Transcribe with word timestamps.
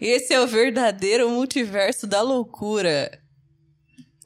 Esse 0.00 0.32
é 0.32 0.40
o 0.40 0.46
verdadeiro 0.46 1.28
multiverso 1.28 2.06
da 2.06 2.22
loucura. 2.22 3.20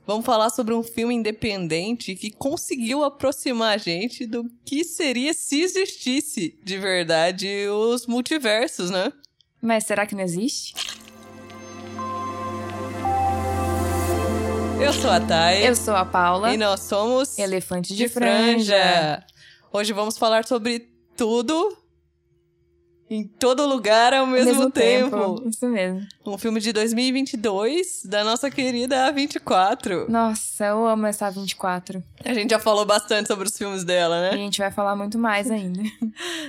Vamos 0.06 0.26
falar 0.26 0.50
sobre 0.50 0.74
um 0.74 0.82
filme 0.82 1.14
independente 1.14 2.14
que 2.14 2.30
conseguiu 2.30 3.02
aproximar 3.02 3.74
a 3.74 3.78
gente 3.78 4.26
do 4.26 4.44
que 4.66 4.84
seria 4.84 5.32
se 5.32 5.62
existisse 5.62 6.60
de 6.62 6.76
verdade 6.76 7.48
os 7.68 8.06
multiversos, 8.06 8.90
né? 8.90 9.10
Mas 9.62 9.84
será 9.84 10.04
que 10.04 10.14
não 10.14 10.22
existe? 10.22 10.74
Eu 14.78 14.92
sou 14.92 15.10
a 15.10 15.20
Thay. 15.20 15.66
Eu 15.66 15.74
sou 15.74 15.94
a 15.94 16.04
Paula. 16.04 16.52
E 16.52 16.58
nós 16.58 16.80
somos 16.80 17.38
Elefante 17.38 17.94
de, 17.94 17.96
de 17.96 18.08
Franja. 18.10 19.24
Hoje 19.72 19.94
vamos 19.94 20.18
falar 20.18 20.44
sobre 20.44 20.90
tudo 21.16 21.81
em 23.14 23.24
todo 23.24 23.66
lugar 23.66 24.14
ao 24.14 24.26
mesmo, 24.26 24.46
Mesmo 24.52 24.70
tempo. 24.70 25.10
tempo. 25.10 25.48
Isso 25.48 25.68
mesmo. 25.68 26.00
Um 26.24 26.38
filme 26.38 26.60
de 26.60 26.72
2022 26.72 28.04
da 28.06 28.24
nossa 28.24 28.50
querida 28.50 29.12
A24. 29.12 30.08
Nossa, 30.08 30.66
eu 30.66 30.86
amo 30.86 31.06
essa 31.06 31.30
24. 31.30 32.02
A 32.24 32.32
gente 32.32 32.50
já 32.50 32.58
falou 32.58 32.84
bastante 32.86 33.26
sobre 33.28 33.46
os 33.48 33.56
filmes 33.56 33.84
dela, 33.84 34.16
E 34.16 34.18
a 34.18 34.30
né? 34.32 34.36
gente 34.38 34.58
vai 34.58 34.70
falar 34.70 34.96
muito 34.96 35.18
mais 35.18 35.50
ainda. 35.50 35.82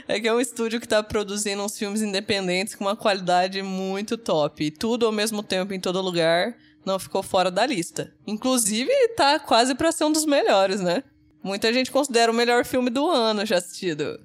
É 0.07 0.19
que 0.19 0.27
é 0.27 0.33
um 0.33 0.39
estúdio 0.39 0.79
que 0.81 0.87
tá 0.87 1.01
produzindo 1.01 1.63
uns 1.63 1.77
filmes 1.77 2.01
independentes 2.01 2.75
com 2.75 2.83
uma 2.85 2.95
qualidade 2.95 3.61
muito 3.61 4.17
top. 4.17 4.63
E 4.65 4.71
tudo 4.71 5.05
ao 5.05 5.11
mesmo 5.11 5.41
tempo 5.41 5.73
em 5.73 5.79
todo 5.79 6.01
lugar 6.01 6.55
não 6.85 6.99
ficou 6.99 7.23
fora 7.23 7.49
da 7.49 7.65
lista. 7.65 8.13
Inclusive, 8.27 8.89
tá 9.15 9.39
quase 9.39 9.73
pra 9.75 9.91
ser 9.91 10.03
um 10.03 10.11
dos 10.11 10.25
melhores, 10.25 10.81
né? 10.81 11.03
Muita 11.41 11.71
gente 11.73 11.91
considera 11.91 12.31
o 12.31 12.35
melhor 12.35 12.65
filme 12.65 12.89
do 12.89 13.09
ano 13.09 13.45
já 13.45 13.57
assistido. 13.57 14.19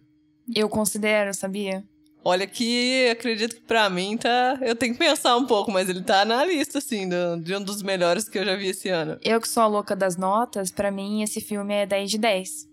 Eu 0.54 0.68
considero, 0.68 1.32
sabia? 1.34 1.84
Olha 2.24 2.46
que 2.46 3.08
acredito 3.10 3.54
que 3.54 3.60
pra 3.62 3.88
mim 3.88 4.16
tá. 4.16 4.58
Eu 4.60 4.74
tenho 4.76 4.92
que 4.92 4.98
pensar 4.98 5.36
um 5.36 5.46
pouco, 5.46 5.70
mas 5.70 5.88
ele 5.88 6.02
tá 6.02 6.24
na 6.24 6.44
lista, 6.44 6.78
assim, 6.78 7.08
do- 7.08 7.40
de 7.42 7.54
um 7.54 7.62
dos 7.62 7.82
melhores 7.82 8.28
que 8.28 8.38
eu 8.38 8.44
já 8.44 8.54
vi 8.56 8.68
esse 8.68 8.88
ano. 8.88 9.18
Eu 9.22 9.40
que 9.40 9.48
sou 9.48 9.62
a 9.62 9.66
louca 9.66 9.94
das 9.96 10.16
notas, 10.16 10.70
pra 10.70 10.90
mim 10.90 11.22
esse 11.22 11.40
filme 11.40 11.72
é 11.72 11.86
10 11.86 12.10
de 12.10 12.18
10. 12.18 12.68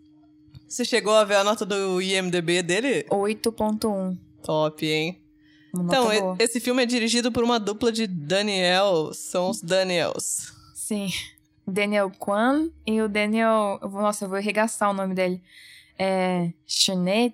Você 0.68 0.84
chegou 0.84 1.14
a 1.14 1.24
ver 1.24 1.36
a 1.36 1.44
nota 1.44 1.66
do 1.66 2.02
IMDB 2.02 2.62
dele? 2.64 3.06
8.1. 3.10 4.18
Top, 4.44 4.86
hein? 4.86 5.22
Uma 5.74 5.84
Então, 5.86 6.12
e- 6.14 6.44
esse 6.44 6.60
filme 6.60 6.84
é 6.84 6.86
dirigido 6.86 7.32
por 7.32 7.44
uma 7.44 7.60
dupla 7.60 7.92
de 7.92 8.08
Daniel. 8.08 9.12
São 9.14 9.50
os 9.52 9.62
Daniels. 9.62 10.52
Sim. 10.74 11.08
Daniel 11.68 12.12
Kwan 12.18 12.70
e 12.86 13.02
o 13.02 13.08
Daniel. 13.08 13.80
Nossa, 13.84 14.26
eu 14.26 14.30
vou 14.30 14.38
arregaçar 14.38 14.90
o 14.90 14.94
nome 14.94 15.14
dele. 15.16 15.42
É. 15.98 16.52
Sinead. 16.68 17.34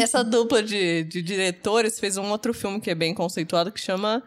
Essa 0.00 0.22
dupla 0.22 0.62
de, 0.62 1.04
de 1.04 1.22
diretores 1.22 1.98
fez 1.98 2.16
um 2.16 2.30
outro 2.30 2.52
filme 2.54 2.80
que 2.80 2.90
é 2.90 2.94
bem 2.94 3.14
conceituado 3.14 3.70
que 3.72 3.80
chama 3.80 4.22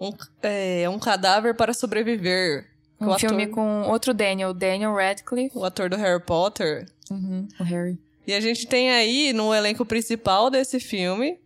Um, 0.00 0.10
é, 0.42 0.88
um 0.88 0.98
Cadáver 0.98 1.54
para 1.54 1.74
Sobreviver. 1.74 2.68
Um 3.00 3.18
filme 3.18 3.44
ator, 3.44 3.54
com 3.54 3.82
outro 3.82 4.12
Daniel, 4.12 4.52
Daniel 4.52 4.94
Radcliffe. 4.94 5.56
o 5.56 5.64
ator 5.64 5.88
do 5.88 5.96
Harry 5.96 6.22
Potter. 6.22 6.86
Uhum, 7.10 7.48
o 7.58 7.64
Harry. 7.64 7.98
E 8.26 8.34
a 8.34 8.40
gente 8.40 8.66
tem 8.66 8.90
aí 8.90 9.32
no 9.32 9.54
elenco 9.54 9.84
principal 9.86 10.50
desse 10.50 10.78
filme 10.78 11.38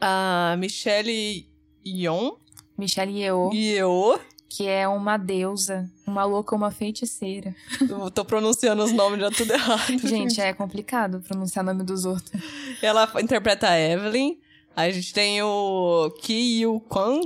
a 0.00 0.56
Michelle 0.58 1.46
Yeoh, 1.86 2.38
Michelle 2.76 3.12
Yeoh, 3.12 3.52
Yeoh. 3.52 4.18
Que 4.56 4.68
é 4.68 4.86
uma 4.86 5.16
deusa, 5.16 5.90
uma 6.06 6.24
louca, 6.24 6.54
uma 6.54 6.70
feiticeira. 6.70 7.52
Eu 7.80 8.08
tô 8.08 8.24
pronunciando 8.24 8.84
os 8.84 8.92
nomes 8.92 9.18
já 9.18 9.28
tudo 9.28 9.52
errado. 9.52 9.98
Gente, 10.06 10.40
é 10.40 10.52
complicado 10.52 11.20
pronunciar 11.26 11.64
o 11.64 11.66
nome 11.66 11.82
dos 11.82 12.04
outros. 12.04 12.40
Ela 12.80 13.10
interpreta 13.20 13.68
a 13.68 13.80
Evelyn. 13.80 14.38
A 14.76 14.88
gente 14.90 15.12
tem 15.12 15.42
o 15.42 16.08
Ki 16.20 16.60
Yu 16.60 16.80
Kwan, 16.88 17.20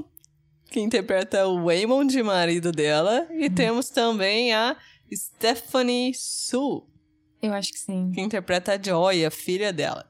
que 0.70 0.80
interpreta 0.80 1.46
o 1.46 1.66
Waymond, 1.66 2.22
marido 2.22 2.72
dela. 2.72 3.26
E 3.30 3.50
temos 3.50 3.90
também 3.90 4.54
a 4.54 4.74
Stephanie 5.12 6.14
Su, 6.14 6.86
Eu 7.42 7.52
acho 7.52 7.72
que 7.74 7.78
sim. 7.78 8.10
que 8.14 8.22
interpreta 8.22 8.72
a 8.72 8.82
Joy, 8.82 9.26
a 9.26 9.30
filha 9.30 9.70
dela. 9.70 10.06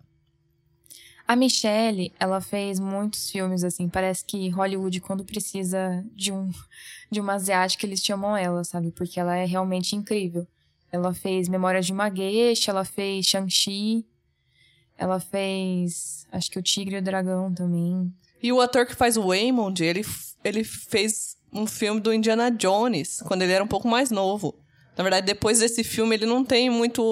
A 1.29 1.37
Michelle, 1.37 2.11
ela 2.19 2.41
fez 2.41 2.81
muitos 2.81 3.31
filmes 3.31 3.63
assim. 3.63 3.87
Parece 3.87 4.25
que 4.25 4.49
Hollywood, 4.49 4.99
quando 5.03 5.23
precisa 5.23 6.03
de 6.15 6.33
um 6.33 6.51
de 7.11 7.21
uma 7.21 7.35
asiática, 7.35 7.85
eles 7.85 8.01
chamam 8.01 8.35
ela, 8.35 8.65
sabe? 8.65 8.91
Porque 8.91 9.21
ela 9.21 9.37
é 9.37 9.45
realmente 9.45 9.95
incrível. 9.95 10.47
Ela 10.91 11.13
fez 11.13 11.47
Memórias 11.47 11.85
de 11.85 11.93
uma 11.93 12.09
Geisha, 12.09 12.71
ela 12.71 12.83
fez 12.83 13.27
Shang-Chi, 13.27 14.07
ela 14.97 15.21
fez, 15.21 16.27
acho 16.33 16.51
que 16.51 16.59
o 16.59 16.63
Tigre 16.63 16.97
e 16.97 16.99
o 16.99 17.03
Dragão 17.03 17.53
também. 17.53 18.11
E 18.43 18.51
o 18.51 18.61
ator 18.63 18.87
que 18.87 18.95
faz 18.95 19.19
o 19.19 19.29
Waymond, 19.29 19.85
ele, 19.85 20.07
ele 20.43 20.65
fez 20.65 21.37
um 21.53 21.67
filme 21.67 22.01
do 22.01 22.13
Indiana 22.13 22.51
Jones, 22.51 23.21
quando 23.27 23.43
ele 23.43 23.53
era 23.53 23.63
um 23.63 23.69
pouco 23.69 23.87
mais 23.87 24.11
novo. 24.11 24.55
Na 24.97 25.03
verdade, 25.03 25.27
depois 25.27 25.59
desse 25.61 25.85
filme, 25.85 26.17
ele 26.17 26.27
não 26.27 26.43
tem 26.43 26.71
muito 26.71 27.03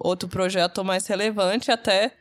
outro 0.00 0.26
projeto 0.26 0.82
mais 0.82 1.06
relevante, 1.06 1.70
até 1.70 2.16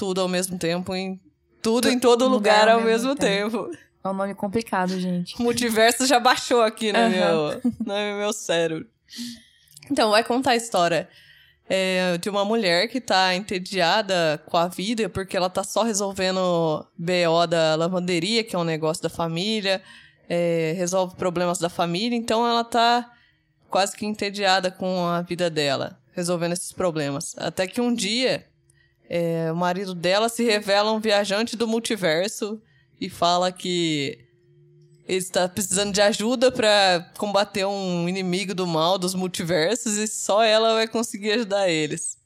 tudo 0.00 0.22
ao 0.22 0.28
mesmo 0.28 0.56
tempo, 0.56 0.94
em 0.94 1.20
tudo 1.60 1.90
em 1.90 1.98
todo 1.98 2.26
lugar, 2.26 2.66
ao 2.70 2.80
mesmo 2.80 3.14
tempo. 3.14 3.70
É 4.02 4.08
um 4.08 4.14
nome 4.14 4.34
complicado, 4.34 4.98
gente. 4.98 5.38
O 5.38 5.42
multiverso 5.42 6.06
já 6.06 6.18
baixou 6.18 6.62
aqui 6.62 6.90
no, 6.90 6.98
Aham. 6.98 7.10
meu, 7.10 7.60
no 7.84 8.18
meu 8.18 8.32
cérebro. 8.32 8.86
Então, 9.90 10.10
vai 10.10 10.24
contar 10.24 10.52
a 10.52 10.56
história 10.56 11.06
é, 11.68 12.16
de 12.16 12.30
uma 12.30 12.46
mulher 12.46 12.88
que 12.88 12.98
tá 12.98 13.34
entediada 13.34 14.42
com 14.46 14.56
a 14.56 14.68
vida 14.68 15.06
porque 15.10 15.36
ela 15.36 15.50
tá 15.50 15.62
só 15.62 15.82
resolvendo 15.82 16.86
BO 16.96 17.46
da 17.46 17.74
lavanderia, 17.74 18.42
que 18.42 18.56
é 18.56 18.58
um 18.58 18.64
negócio 18.64 19.02
da 19.02 19.10
família, 19.10 19.82
é, 20.30 20.72
resolve 20.78 21.14
problemas 21.16 21.58
da 21.58 21.68
família, 21.68 22.16
então 22.16 22.46
ela 22.46 22.64
tá 22.64 23.12
quase 23.68 23.94
que 23.94 24.06
entediada 24.06 24.70
com 24.70 25.04
a 25.04 25.20
vida 25.20 25.50
dela, 25.50 26.00
resolvendo 26.12 26.52
esses 26.52 26.72
problemas. 26.72 27.34
Até 27.36 27.66
que 27.66 27.82
um 27.82 27.92
dia, 27.92 28.46
é, 29.10 29.50
o 29.52 29.56
marido 29.56 29.92
dela 29.94 30.28
se 30.28 30.44
revela 30.44 30.92
um 30.92 31.00
viajante 31.00 31.56
do 31.56 31.66
multiverso 31.66 32.62
e 33.00 33.10
fala 33.10 33.50
que 33.50 34.18
ele 35.08 35.18
está 35.18 35.48
precisando 35.48 35.92
de 35.92 36.00
ajuda 36.00 36.52
pra 36.52 37.10
combater 37.18 37.64
um 37.66 38.08
inimigo 38.08 38.54
do 38.54 38.64
mal 38.68 38.96
dos 38.96 39.12
multiversos 39.14 39.96
e 39.96 40.06
só 40.06 40.44
ela 40.44 40.74
vai 40.74 40.86
conseguir 40.86 41.32
ajudar 41.32 41.68
eles. 41.68 42.16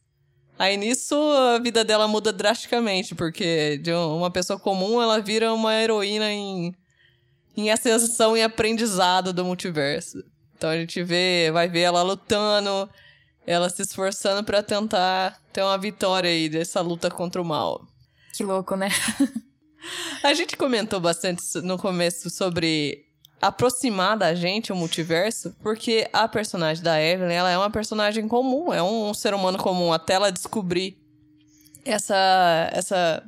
Aí 0.59 0.77
nisso 0.77 1.15
a 1.17 1.59
vida 1.59 1.83
dela 1.83 2.07
muda 2.07 2.31
drasticamente, 2.33 3.15
porque 3.15 3.79
de 3.79 3.91
um- 3.93 4.19
uma 4.19 4.31
pessoa 4.31 4.59
comum 4.59 5.01
ela 5.01 5.19
vira 5.21 5.53
uma 5.55 5.75
heroína 5.75 6.31
em, 6.31 6.75
em 7.57 7.71
ascensão 7.71 8.37
e 8.37 8.43
aprendizado 8.43 9.33
do 9.33 9.45
multiverso. 9.45 10.23
Então 10.57 10.69
a 10.69 10.77
gente 10.77 11.03
vê, 11.03 11.51
vai 11.51 11.67
ver 11.69 11.81
ela 11.81 12.03
lutando, 12.03 12.89
ela 13.47 13.69
se 13.69 13.83
esforçando 13.83 14.43
pra 14.45 14.63
tentar 14.63 15.41
ter 15.53 15.63
uma 15.63 15.79
vitória 15.79 16.31
aí 16.31 16.49
dessa 16.49 16.81
luta 16.81 17.11
contra 17.11 17.41
o 17.41 17.45
mal. 17.45 17.87
Que 18.35 18.43
louco, 18.43 18.77
né? 18.77 18.89
A 20.23 20.33
gente 20.33 20.57
comentou 20.57 20.99
bastante 20.99 21.43
no 21.63 21.77
começo 21.77 22.31
sobre 22.31 23.05
aproximar 23.41 24.17
da 24.17 24.35
gente 24.35 24.73
o 24.73 24.77
multiverso, 24.77 25.55
porque 25.63 26.09
a 26.13 26.27
personagem 26.27 26.83
da 26.83 27.01
Evelyn, 27.01 27.35
ela 27.35 27.51
é 27.51 27.59
uma 27.59 27.71
personagem 27.71 28.27
comum, 28.27 28.73
é 28.73 28.83
um, 28.83 29.13
ser 29.13 29.35
humano 29.35 29.59
comum, 29.59 29.93
até 29.93 30.15
ela 30.15 30.33
descobrir 30.33 30.97
essa 31.85 32.71
essa 32.73 33.23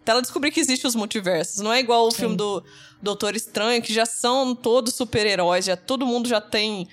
até 0.00 0.12
ela 0.12 0.22
descobrir 0.22 0.52
que 0.52 0.60
existem 0.60 0.86
os 0.86 0.94
multiversos. 0.94 1.60
Não 1.60 1.72
é 1.72 1.80
igual 1.80 2.06
o 2.06 2.12
Sim. 2.12 2.18
filme 2.18 2.36
do 2.36 2.62
Doutor 3.02 3.34
Estranho, 3.34 3.82
que 3.82 3.92
já 3.92 4.06
são 4.06 4.54
todos 4.54 4.94
super-heróis, 4.94 5.64
já 5.64 5.76
todo 5.76 6.06
mundo 6.06 6.28
já 6.28 6.40
tem 6.40 6.86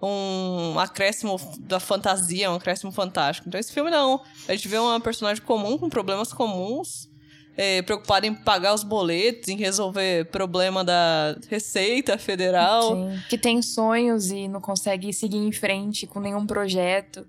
um 0.00 0.78
acréscimo 0.78 1.36
da 1.60 1.80
fantasia, 1.80 2.50
um 2.50 2.54
acréscimo 2.54 2.92
fantástico. 2.92 3.48
Então 3.48 3.58
esse 3.58 3.72
filme 3.72 3.90
não. 3.90 4.20
A 4.48 4.54
gente 4.54 4.68
vê 4.68 4.78
uma 4.78 5.00
personagem 5.00 5.42
comum 5.42 5.76
com 5.76 5.88
problemas 5.88 6.32
comuns, 6.32 7.08
é, 7.56 7.82
preocupada 7.82 8.26
em 8.26 8.34
pagar 8.34 8.72
os 8.72 8.84
boletos, 8.84 9.48
em 9.48 9.56
resolver 9.56 10.26
problema 10.26 10.84
da 10.84 11.36
Receita 11.48 12.16
Federal. 12.16 12.94
Sim. 12.94 13.22
Que 13.28 13.36
tem 13.36 13.60
sonhos 13.60 14.30
e 14.30 14.46
não 14.46 14.60
consegue 14.60 15.12
seguir 15.12 15.38
em 15.38 15.52
frente 15.52 16.06
com 16.06 16.20
nenhum 16.20 16.46
projeto. 16.46 17.26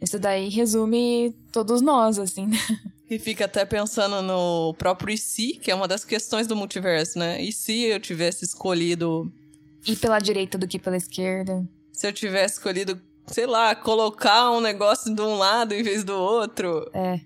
Isso 0.00 0.18
daí 0.18 0.48
resume 0.48 1.34
todos 1.52 1.80
nós, 1.80 2.18
assim. 2.18 2.46
né? 2.46 2.58
E 3.10 3.18
fica 3.18 3.46
até 3.46 3.64
pensando 3.64 4.22
no 4.22 4.72
próprio 4.74 5.12
e 5.12 5.18
se, 5.18 5.54
que 5.54 5.70
é 5.70 5.74
uma 5.74 5.88
das 5.88 6.04
questões 6.04 6.46
do 6.46 6.54
multiverso, 6.54 7.18
né? 7.18 7.42
E 7.42 7.52
se 7.52 7.82
eu 7.84 7.98
tivesse 7.98 8.44
escolhido. 8.44 9.30
Ir 9.86 9.96
pela 9.96 10.18
direita 10.18 10.58
do 10.58 10.68
que 10.68 10.78
pela 10.78 10.96
esquerda. 10.96 11.66
Se 11.92 12.06
eu 12.06 12.12
tivesse 12.12 12.54
escolhido, 12.54 13.00
sei 13.26 13.46
lá, 13.46 13.74
colocar 13.74 14.50
um 14.50 14.60
negócio 14.60 15.14
de 15.14 15.20
um 15.22 15.36
lado 15.36 15.74
em 15.74 15.82
vez 15.82 16.04
do 16.04 16.14
outro. 16.14 16.88
É. 16.92 17.20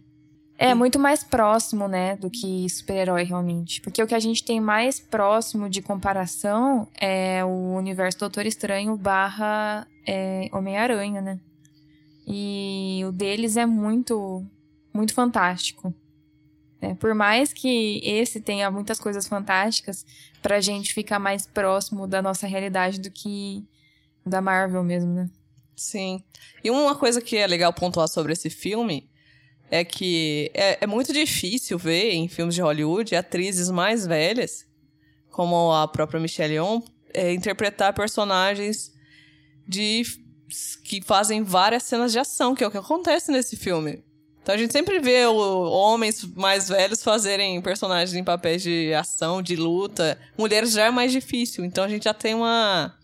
É 0.57 0.73
muito 0.73 1.01
mais 1.01 1.25
próximo, 1.25 1.89
né, 1.89 2.17
do 2.17 2.31
que 2.31 2.69
super-herói 2.71 3.25
realmente. 3.25 3.81
Porque 3.81 4.03
o 4.03 4.07
que 4.07 4.15
a 4.15 4.21
gente 4.21 4.45
tem 4.45 4.61
mais 4.61 5.01
próximo 5.01 5.69
de 5.69 5.83
comparação 5.83 6.87
é 6.99 7.45
o 7.45 7.75
universo 7.77 8.21
Doutor 8.21 8.47
Estranho 8.47 8.97
barra 8.97 9.87
é, 10.07 10.49
Homem-Aranha, 10.53 11.21
né? 11.21 11.41
E 12.27 13.03
o 13.07 13.11
deles 13.11 13.57
é 13.57 13.67
muito, 13.67 14.45
muito 14.93 15.13
fantástico. 15.13 15.93
Né? 16.85 16.95
Por 17.01 17.15
mais 17.15 17.53
que 17.53 18.01
esse 18.05 18.41
tenha 18.41 18.71
muitas 18.71 19.01
coisas 19.01 19.27
fantásticas, 19.27 20.05
pra 20.43 20.61
gente 20.61 20.93
ficar 20.93 21.19
mais 21.19 21.47
próximo 21.47 22.07
da 22.07 22.21
nossa 22.21 22.47
realidade 22.47 23.01
do 23.01 23.11
que 23.11 23.65
da 24.25 24.43
Marvel 24.43 24.85
mesmo, 24.85 25.13
né? 25.15 25.31
Sim. 25.75 26.23
E 26.63 26.71
uma 26.71 26.95
coisa 26.95 27.23
que 27.23 27.37
é 27.37 27.47
legal 27.47 27.73
pontuar 27.73 28.07
sobre 28.07 28.35
esse 28.35 28.51
filme 28.51 29.09
é 29.71 29.83
que 29.83 30.51
é, 30.53 30.85
é 30.85 30.87
muito 30.87 31.13
difícil 31.13 31.79
ver 31.79 32.13
em 32.13 32.29
filmes 32.29 32.55
de 32.55 32.61
Hollywood 32.61 33.17
atrizes 33.17 33.71
mais 33.71 34.07
velhas, 34.07 34.67
como 35.31 35.73
a 35.73 35.89
própria 35.89 36.21
Michelle 36.21 36.55
Yeoh, 36.55 36.85
é, 37.15 37.33
interpretar 37.33 37.95
personagens 37.95 38.93
de 39.67 40.03
que 40.85 41.01
fazem 41.01 41.43
várias 41.43 41.85
cenas 41.85 42.13
de 42.13 42.19
ação, 42.19 42.55
que 42.55 42.63
é 42.63 42.67
o 42.67 42.71
que 42.71 42.77
acontece 42.77 43.33
nesse 43.33 43.57
filme. 43.57 44.05
Então 44.45 44.55
a 44.55 44.59
gente 44.59 44.75
sempre 44.75 45.01
vê 45.01 45.25
o, 45.25 45.35
homens 45.71 46.23
mais 46.37 46.69
velhos 46.69 47.03
fazerem 47.03 47.63
personagens 47.63 48.15
em 48.15 48.23
papéis 48.23 48.63
de 48.63 48.93
ação, 48.93 49.41
de 49.41 49.57
luta. 49.57 50.19
Mulheres 50.37 50.73
já 50.73 50.85
é 50.85 50.91
mais 50.91 51.11
difícil. 51.13 51.65
Então 51.65 51.83
a 51.83 51.89
gente 51.89 52.05
já 52.05 52.13
tem 52.13 52.35
uma, 52.35 52.95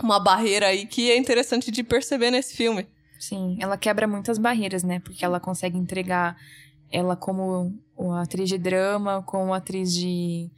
uma 0.00 0.20
barreira 0.20 0.68
aí 0.68 0.86
que 0.86 1.10
é 1.10 1.18
interessante 1.18 1.72
de 1.72 1.82
perceber 1.82 2.30
nesse 2.30 2.56
filme. 2.56 2.86
Sim, 3.18 3.56
ela 3.58 3.76
quebra 3.76 4.06
muitas 4.06 4.38
barreiras, 4.38 4.84
né? 4.84 5.00
Porque 5.00 5.24
ela 5.24 5.40
consegue 5.40 5.76
entregar 5.76 6.36
ela 6.88 7.16
como 7.16 7.76
uma 7.96 8.22
atriz 8.22 8.48
de 8.48 8.56
drama, 8.56 9.24
como 9.26 9.52
atriz 9.52 9.92
de 9.92 10.48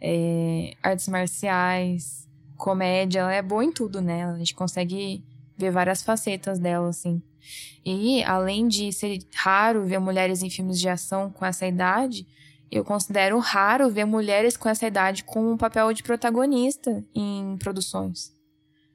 é, 0.00 0.74
artes 0.80 1.08
marciais, 1.08 2.28
comédia. 2.56 3.18
Ela 3.18 3.34
é 3.34 3.42
boa 3.42 3.64
em 3.64 3.72
tudo, 3.72 4.00
né? 4.00 4.26
A 4.26 4.38
gente 4.38 4.54
consegue 4.54 5.24
ver 5.60 5.70
várias 5.70 6.02
facetas 6.02 6.58
dela, 6.58 6.88
assim. 6.88 7.22
E, 7.84 8.22
além 8.24 8.66
de 8.66 8.92
ser 8.92 9.18
raro 9.34 9.84
ver 9.84 9.98
mulheres 9.98 10.42
em 10.42 10.50
filmes 10.50 10.78
de 10.78 10.88
ação 10.88 11.30
com 11.30 11.44
essa 11.44 11.66
idade, 11.66 12.26
eu 12.70 12.84
considero 12.84 13.38
raro 13.38 13.90
ver 13.90 14.04
mulheres 14.04 14.56
com 14.56 14.68
essa 14.68 14.86
idade 14.86 15.24
com 15.24 15.52
um 15.52 15.56
papel 15.56 15.92
de 15.92 16.02
protagonista 16.02 17.04
em 17.14 17.56
produções. 17.58 18.39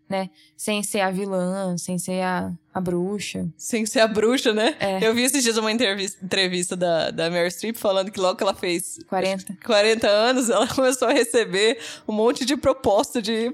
Né? 0.08 0.30
Sem 0.56 0.84
ser 0.84 1.02
a 1.02 1.10
vilã, 1.10 1.76
sem 1.78 1.98
ser 1.98 2.22
a, 2.22 2.54
a 2.72 2.80
bruxa. 2.80 3.48
Sem 3.58 3.88
ser 3.88 4.02
a 4.02 4.08
bruxa, 4.08 4.54
né? 4.54 4.76
É. 4.80 5.08
Eu 5.08 5.16
vi 5.16 5.24
esses 5.24 5.44
dias 5.44 5.58
uma 5.58 5.72
entrevista, 5.72 6.24
entrevista 6.24 6.76
da, 6.76 7.10
da 7.10 7.30
Meryl 7.30 7.50
Streep 7.50 7.76
falando 7.76 8.12
que 8.12 8.20
logo 8.20 8.36
que 8.36 8.44
ela 8.44 8.54
fez 8.54 9.00
40. 9.08 9.58
40 9.66 10.08
anos, 10.08 10.50
ela 10.50 10.68
começou 10.74 11.08
a 11.08 11.12
receber 11.12 11.80
um 12.08 12.14
monte 12.14 12.46
de 12.46 12.56
proposta 12.56 13.20
de, 13.20 13.52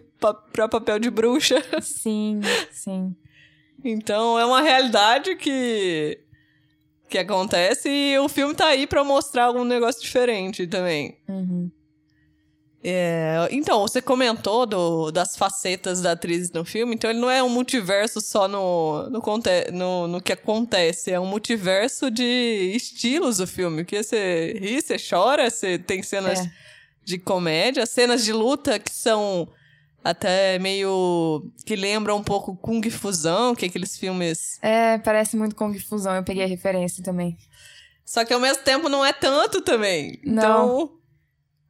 pra 0.52 0.68
papel 0.68 1.00
de 1.00 1.10
bruxa. 1.10 1.64
Sim, 1.82 2.42
sim. 2.70 3.16
Então 3.84 4.38
é 4.38 4.46
uma 4.46 4.62
realidade 4.62 5.36
que 5.36 6.20
que 7.12 7.18
acontece 7.18 7.90
e 7.90 8.18
o 8.20 8.30
filme 8.30 8.56
tá 8.56 8.68
aí 8.68 8.88
para 8.88 9.04
mostrar 9.04 9.44
algum 9.44 9.66
negócio 9.66 10.02
diferente 10.02 10.66
também. 10.66 11.18
Uhum. 11.28 11.70
É, 12.84 13.48
então, 13.52 13.80
você 13.82 14.02
comentou 14.02 14.66
do, 14.66 15.12
das 15.12 15.38
facetas 15.38 16.02
da 16.02 16.14
atriz 16.14 16.52
no 16.52 16.66
filme, 16.66 16.96
então 16.96 17.10
ele 17.10 17.20
não 17.20 17.30
é 17.30 17.44
um 17.44 17.50
multiverso 17.50 18.20
só 18.20 18.48
no, 18.48 19.08
no, 19.10 19.22
no, 19.72 20.08
no 20.08 20.22
que 20.22 20.34
acontece, 20.34 21.12
é 21.12 21.20
um 21.20 21.28
multiverso 21.28 22.10
de 22.10 22.74
estilos 22.76 23.40
o 23.40 23.46
filme. 23.46 23.86
Que 23.86 24.02
você 24.02 24.58
ri, 24.60 24.82
você 24.82 24.98
chora, 24.98 25.50
você 25.50 25.78
tem 25.78 26.02
cenas 26.02 26.40
é. 26.40 26.52
de 27.06 27.20
comédia, 27.20 27.86
cenas 27.86 28.26
de 28.26 28.34
luta 28.34 28.80
que 28.80 28.92
são 28.92 29.48
até 30.04 30.58
meio 30.58 31.46
que 31.64 31.76
lembra 31.76 32.16
um 32.16 32.24
pouco 32.24 32.56
Kung 32.56 32.82
Fusão, 32.90 33.54
que 33.54 33.66
é 33.66 33.68
aqueles 33.68 33.96
filmes. 33.96 34.58
É, 34.60 34.98
parece 34.98 35.38
muito 35.38 35.56
Kung 35.56 35.78
Fusão, 35.78 36.16
eu 36.16 36.24
peguei 36.24 36.44
a 36.44 36.48
referência 36.48 37.04
também. 37.04 37.38
Só 38.04 38.26
que 38.26 38.34
ao 38.34 38.40
mesmo 38.40 38.64
tempo 38.64 38.90
não 38.90 39.06
é 39.06 39.14
tanto 39.14 39.62
também. 39.62 40.20
Não. 40.26 40.42
Então. 40.42 41.01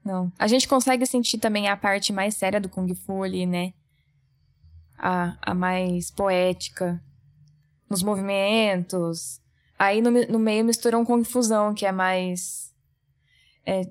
Não. 0.03 0.31
A 0.37 0.47
gente 0.47 0.67
consegue 0.67 1.05
sentir 1.05 1.37
também 1.37 1.69
a 1.69 1.77
parte 1.77 2.11
mais 2.11 2.35
séria 2.35 2.59
do 2.59 2.69
Kung 2.69 2.93
Fu 2.95 3.23
ali, 3.23 3.45
né? 3.45 3.73
A, 4.97 5.37
a 5.41 5.53
mais 5.53 6.09
poética. 6.09 7.01
Nos 7.89 8.01
movimentos. 8.01 9.41
Aí 9.77 10.01
no, 10.01 10.11
no 10.11 10.39
meio 10.39 10.63
mistura 10.63 10.97
um 10.97 11.05
Kung 11.05 11.23
Fusão, 11.23 11.73
que 11.73 11.85
é 11.85 11.91
mais. 11.91 12.73
É, 13.65 13.83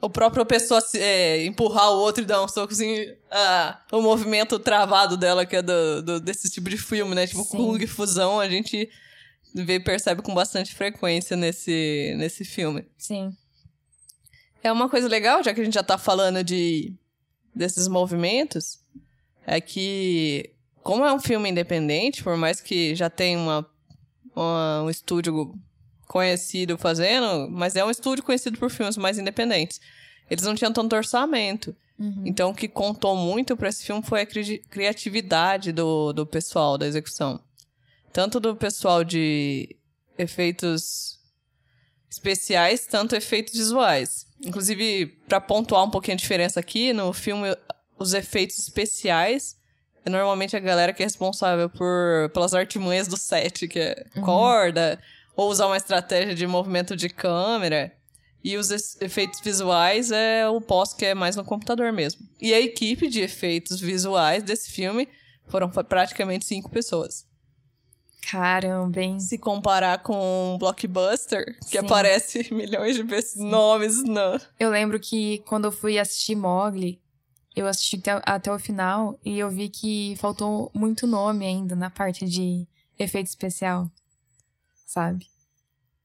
o 0.00 0.08
próprio 0.08 0.46
pessoa 0.46 0.82
é, 0.94 1.44
empurrar 1.44 1.90
o 1.90 1.98
outro 1.98 2.22
e 2.22 2.26
dar 2.26 2.42
um 2.42 2.48
socozinho. 2.48 3.14
Ah, 3.30 3.80
o 3.92 4.00
movimento 4.00 4.58
travado 4.58 5.16
dela, 5.16 5.44
que 5.44 5.56
é 5.56 5.62
do, 5.62 6.02
do, 6.02 6.20
desse 6.20 6.48
tipo 6.50 6.70
de 6.70 6.78
filme, 6.78 7.14
né? 7.14 7.26
Tipo, 7.26 7.44
Sim. 7.44 7.58
Kung 7.58 7.86
Fusão, 7.86 8.40
a 8.40 8.48
gente 8.48 8.88
vê 9.54 9.78
percebe 9.78 10.22
com 10.22 10.34
bastante 10.34 10.74
frequência 10.74 11.36
nesse, 11.36 12.14
nesse 12.16 12.44
filme. 12.44 12.86
Sim. 12.96 13.36
É 14.62 14.70
uma 14.70 14.88
coisa 14.88 15.08
legal, 15.08 15.42
já 15.42 15.54
que 15.54 15.60
a 15.60 15.64
gente 15.64 15.74
já 15.74 15.82
tá 15.82 15.96
falando 15.96 16.44
de 16.44 16.92
desses 17.54 17.88
movimentos, 17.88 18.78
é 19.46 19.60
que, 19.60 20.50
como 20.82 21.04
é 21.04 21.12
um 21.12 21.18
filme 21.18 21.50
independente, 21.50 22.22
por 22.22 22.36
mais 22.36 22.60
que 22.60 22.94
já 22.94 23.10
tenha 23.10 23.38
uma, 23.38 23.66
uma 24.34 24.82
um 24.84 24.90
estúdio 24.90 25.54
conhecido 26.06 26.76
fazendo, 26.76 27.48
mas 27.50 27.76
é 27.76 27.84
um 27.84 27.90
estúdio 27.90 28.24
conhecido 28.24 28.58
por 28.58 28.70
filmes 28.70 28.96
mais 28.96 29.18
independentes. 29.18 29.80
Eles 30.28 30.44
não 30.44 30.54
tinham 30.54 30.72
tanto 30.72 30.94
orçamento. 30.94 31.74
Uhum. 31.98 32.22
Então, 32.24 32.50
o 32.50 32.54
que 32.54 32.66
contou 32.66 33.14
muito 33.14 33.56
para 33.56 33.68
esse 33.68 33.84
filme 33.84 34.02
foi 34.02 34.22
a 34.22 34.26
cri 34.26 34.58
criatividade 34.70 35.70
do, 35.70 36.12
do 36.12 36.26
pessoal 36.26 36.78
da 36.78 36.86
execução. 36.86 37.40
Tanto 38.12 38.40
do 38.40 38.56
pessoal 38.56 39.04
de 39.04 39.76
efeitos 40.18 41.18
especiais, 42.10 42.86
tanto 42.86 43.14
efeitos 43.14 43.54
visuais. 43.54 44.26
Inclusive, 44.44 45.06
para 45.28 45.40
pontuar 45.40 45.84
um 45.84 45.90
pouquinho 45.90 46.14
a 46.14 46.18
diferença 46.18 46.60
aqui, 46.60 46.92
no 46.92 47.12
filme, 47.12 47.54
os 47.98 48.14
efeitos 48.14 48.58
especiais 48.58 49.60
é 50.04 50.10
normalmente 50.10 50.56
a 50.56 50.60
galera 50.60 50.92
que 50.92 51.02
é 51.02 51.06
responsável 51.06 51.68
por, 51.68 52.30
pelas 52.32 52.54
artimanhas 52.54 53.06
do 53.06 53.16
set, 53.16 53.68
que 53.68 53.78
é 53.78 54.06
uhum. 54.16 54.22
corda, 54.22 54.98
ou 55.36 55.50
usar 55.50 55.66
uma 55.66 55.76
estratégia 55.76 56.34
de 56.34 56.46
movimento 56.46 56.96
de 56.96 57.08
câmera. 57.08 57.92
E 58.42 58.56
os 58.56 58.70
efeitos 58.70 59.40
visuais 59.40 60.10
é 60.10 60.48
o 60.48 60.62
pós 60.62 60.94
que 60.94 61.04
é 61.04 61.14
mais 61.14 61.36
no 61.36 61.44
computador 61.44 61.92
mesmo. 61.92 62.26
E 62.40 62.54
a 62.54 62.60
equipe 62.60 63.06
de 63.08 63.20
efeitos 63.20 63.78
visuais 63.78 64.42
desse 64.42 64.70
filme 64.70 65.06
foram 65.46 65.68
praticamente 65.68 66.46
cinco 66.46 66.70
pessoas. 66.70 67.26
Caramba, 68.20 69.00
hein? 69.00 69.18
Se 69.18 69.38
comparar 69.38 70.02
com 70.02 70.54
um 70.54 70.58
Blockbuster, 70.58 71.56
que 71.60 71.78
Sim. 71.78 71.78
aparece 71.78 72.48
milhões 72.54 72.96
de 72.96 73.04
nomes, 73.42 74.02
não. 74.04 74.38
Eu 74.58 74.70
lembro 74.70 74.98
que 75.00 75.38
quando 75.46 75.66
eu 75.66 75.72
fui 75.72 75.98
assistir 75.98 76.36
Mogli, 76.36 77.00
eu 77.56 77.66
assisti 77.66 77.96
até, 77.96 78.22
até 78.24 78.52
o 78.52 78.58
final 78.58 79.18
e 79.24 79.38
eu 79.38 79.50
vi 79.50 79.68
que 79.68 80.14
faltou 80.16 80.70
muito 80.74 81.06
nome 81.06 81.46
ainda 81.46 81.74
na 81.74 81.90
parte 81.90 82.24
de 82.26 82.66
efeito 82.98 83.26
especial, 83.26 83.90
sabe? 84.86 85.26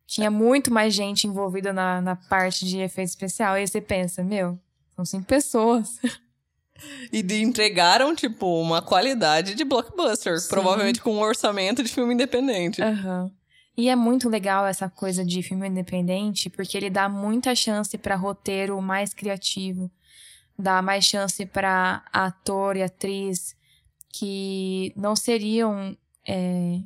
Tinha 0.08 0.30
muito 0.32 0.72
mais 0.72 0.94
gente 0.94 1.28
envolvida 1.28 1.74
na, 1.74 2.02
na 2.02 2.16
parte 2.16 2.66
de 2.66 2.80
efeito 2.80 3.10
especial. 3.10 3.56
E 3.56 3.62
aí 3.62 3.68
você 3.68 3.82
pensa, 3.82 4.24
meu, 4.24 4.60
são 4.96 5.04
cinco 5.04 5.26
pessoas. 5.26 6.00
E 7.12 7.24
de 7.24 7.42
entregaram, 7.42 8.16
tipo, 8.16 8.62
uma 8.62 8.82
qualidade 8.82 9.56
de 9.56 9.64
blockbuster. 9.64 10.40
Sim. 10.40 10.50
Provavelmente 10.50 11.02
com 11.02 11.14
um 11.14 11.22
orçamento 11.22 11.82
de 11.82 11.90
filme 11.90 12.14
independente. 12.14 12.82
Uhum. 12.82 13.32
E 13.78 13.90
é 13.90 13.96
muito 13.96 14.30
legal 14.30 14.66
essa 14.66 14.90
coisa 14.90 15.24
de 15.24 15.42
filme 15.44 15.68
independente, 15.68 16.50
porque 16.50 16.78
ele 16.78 16.90
dá 16.90 17.10
muita 17.10 17.54
chance 17.54 17.98
para 17.98 18.16
roteiro 18.16 18.82
mais 18.82 19.14
criativo, 19.14 19.92
dá 20.58 20.82
mais 20.82 21.04
chance 21.04 21.46
para 21.46 22.04
ator 22.12 22.78
e 22.78 22.84
atriz 22.84 23.56
que 24.10 24.94
não 24.96 25.14
seriam 25.14 25.98
é, 26.26 26.80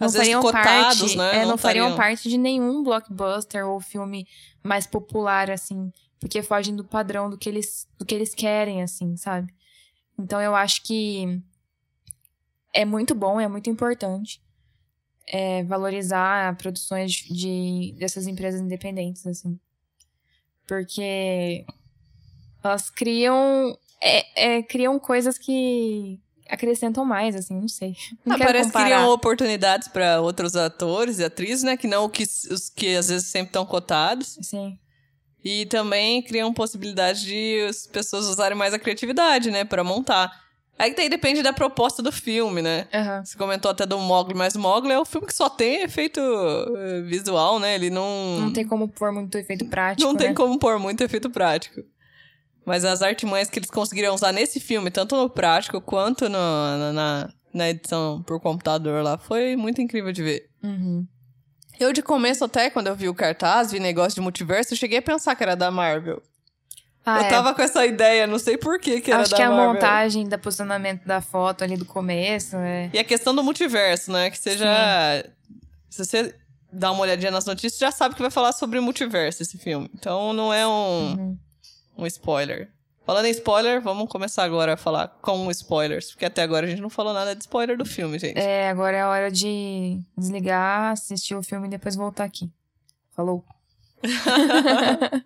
não 0.00 0.10
fariam 0.10 0.40
cotados, 0.40 1.00
parte, 1.00 1.16
né? 1.16 1.36
É, 1.36 1.42
não, 1.42 1.50
não 1.50 1.58
fariam 1.58 1.96
parte 1.96 2.28
de 2.28 2.38
nenhum 2.38 2.82
blockbuster 2.82 3.66
ou 3.66 3.80
filme 3.80 4.26
mais 4.62 4.86
popular, 4.86 5.50
assim, 5.50 5.92
porque 6.20 6.42
fogem 6.42 6.74
do 6.74 6.84
padrão 6.84 7.30
do 7.30 7.38
que 7.38 7.48
eles, 7.48 7.88
do 7.98 8.04
que 8.04 8.14
eles 8.14 8.34
querem, 8.34 8.82
assim, 8.82 9.16
sabe? 9.16 9.52
Então 10.18 10.40
eu 10.40 10.54
acho 10.54 10.82
que 10.82 11.40
é 12.72 12.84
muito 12.84 13.14
bom, 13.14 13.40
é 13.40 13.48
muito 13.48 13.70
importante 13.70 14.40
é, 15.30 15.62
valorizar 15.64 16.56
produções 16.56 17.12
de, 17.12 17.94
dessas 17.98 18.26
empresas 18.26 18.60
independentes, 18.60 19.26
assim. 19.26 19.58
Porque 20.66 21.64
elas 22.62 22.90
criam. 22.90 23.78
É, 24.02 24.56
é, 24.56 24.62
criam 24.62 24.98
coisas 24.98 25.36
que 25.38 26.20
acrescentam 26.48 27.04
mais, 27.04 27.34
assim, 27.34 27.60
não 27.60 27.68
sei. 27.68 27.94
Não 28.24 28.36
ah, 28.36 28.38
parece 28.38 28.66
comparar. 28.66 28.84
que 28.84 28.94
criam 28.94 29.10
oportunidades 29.10 29.88
para 29.88 30.20
outros 30.20 30.56
atores 30.56 31.18
e 31.18 31.24
atrizes, 31.24 31.62
né? 31.62 31.76
Que 31.76 31.86
não 31.86 32.08
que, 32.08 32.22
os 32.22 32.70
que 32.70 32.96
às 32.96 33.08
vezes 33.08 33.28
sempre 33.28 33.48
estão 33.48 33.66
cotados. 33.66 34.38
Sim. 34.42 34.78
E 35.44 35.66
também 35.66 36.20
criam 36.22 36.52
possibilidade 36.52 37.24
de 37.24 37.66
as 37.68 37.86
pessoas 37.86 38.26
usarem 38.26 38.56
mais 38.58 38.74
a 38.74 38.78
criatividade, 38.78 39.50
né? 39.50 39.64
para 39.64 39.84
montar. 39.84 40.30
Aí 40.78 40.94
daí 40.94 41.08
depende 41.08 41.42
da 41.42 41.52
proposta 41.52 42.00
do 42.02 42.12
filme, 42.12 42.62
né? 42.62 42.86
Aham. 42.94 43.24
Você 43.24 43.36
comentou 43.36 43.68
até 43.70 43.84
do 43.84 43.98
Mogli, 43.98 44.34
mas 44.34 44.54
o 44.54 44.60
Mogli 44.60 44.92
é 44.92 44.98
o 44.98 45.04
filme 45.04 45.26
que 45.26 45.34
só 45.34 45.48
tem 45.50 45.82
efeito 45.82 46.20
eh, 46.20 47.00
visual, 47.02 47.58
né? 47.58 47.74
Ele 47.74 47.90
não. 47.90 48.40
Não 48.40 48.52
tem 48.52 48.64
como 48.66 48.88
pôr 48.88 49.10
muito 49.12 49.36
efeito 49.36 49.64
prático. 49.66 50.06
não 50.08 50.16
tem 50.16 50.28
né? 50.28 50.34
como 50.34 50.56
pôr 50.58 50.78
muito 50.78 51.02
efeito 51.02 51.28
prático. 51.30 51.80
Mas 52.64 52.84
as 52.84 53.02
artimanhas 53.02 53.48
que 53.50 53.58
eles 53.58 53.70
conseguiram 53.70 54.14
usar 54.14 54.30
nesse 54.30 54.60
filme, 54.60 54.90
tanto 54.90 55.16
no 55.16 55.28
prático 55.28 55.80
quanto 55.80 56.28
no- 56.28 56.92
na, 56.92 57.28
na 57.52 57.70
edição 57.70 58.22
por 58.22 58.38
computador 58.40 59.02
lá, 59.02 59.16
foi 59.18 59.56
muito 59.56 59.80
incrível 59.80 60.12
de 60.12 60.22
ver. 60.22 60.48
Uhum. 60.62 61.04
Eu, 61.78 61.92
de 61.92 62.02
começo, 62.02 62.44
até 62.44 62.70
quando 62.70 62.88
eu 62.88 62.94
vi 62.94 63.08
o 63.08 63.14
cartaz, 63.14 63.70
vi 63.70 63.78
negócio 63.80 64.14
de 64.14 64.20
multiverso, 64.20 64.72
eu 64.74 64.76
cheguei 64.78 64.98
a 64.98 65.02
pensar 65.02 65.34
que 65.36 65.42
era 65.42 65.54
da 65.54 65.70
Marvel. 65.70 66.22
Ah, 67.06 67.20
eu 67.20 67.24
é. 67.24 67.28
tava 67.30 67.54
com 67.54 67.62
essa 67.62 67.86
ideia, 67.86 68.26
não 68.26 68.38
sei 68.38 68.58
por 68.58 68.78
que 68.78 69.00
que 69.00 69.10
era 69.10 69.22
Acho 69.22 69.30
da 69.30 69.36
que 69.36 69.42
é 69.42 69.46
a 69.46 69.50
Marvel. 69.50 69.74
montagem 69.74 70.28
da 70.28 70.36
posicionamento 70.36 71.04
da 71.06 71.20
foto 71.22 71.64
ali 71.64 71.76
do 71.76 71.84
começo. 71.86 72.56
É. 72.56 72.90
E 72.92 72.98
a 72.98 73.04
questão 73.04 73.34
do 73.34 73.42
multiverso, 73.42 74.12
né? 74.12 74.30
Que 74.30 74.56
já. 74.56 75.24
Se 75.88 76.04
você 76.04 76.34
dá 76.70 76.90
uma 76.92 77.00
olhadinha 77.00 77.30
nas 77.30 77.46
notícias, 77.46 77.78
já 77.78 77.90
sabe 77.90 78.14
que 78.14 78.20
vai 78.20 78.30
falar 78.30 78.52
sobre 78.52 78.78
multiverso 78.80 79.42
esse 79.42 79.56
filme. 79.56 79.88
Então 79.94 80.34
não 80.34 80.52
é 80.52 80.66
um, 80.66 81.14
Uhum. 81.16 81.38
um 81.96 82.06
spoiler. 82.06 82.68
Falando 83.08 83.24
em 83.24 83.30
spoiler, 83.30 83.80
vamos 83.80 84.06
começar 84.06 84.44
agora 84.44 84.74
a 84.74 84.76
falar 84.76 85.08
com 85.22 85.50
spoilers. 85.50 86.10
Porque 86.10 86.26
até 86.26 86.42
agora 86.42 86.66
a 86.66 86.68
gente 86.68 86.82
não 86.82 86.90
falou 86.90 87.14
nada 87.14 87.34
de 87.34 87.40
spoiler 87.40 87.74
do 87.74 87.86
filme, 87.86 88.18
gente. 88.18 88.38
É, 88.38 88.68
agora 88.68 88.98
é 88.98 89.00
a 89.00 89.08
hora 89.08 89.30
de 89.30 89.98
desligar, 90.14 90.92
assistir 90.92 91.34
o 91.34 91.42
filme 91.42 91.68
e 91.68 91.70
depois 91.70 91.96
voltar 91.96 92.24
aqui. 92.24 92.52
Falou. 93.16 93.42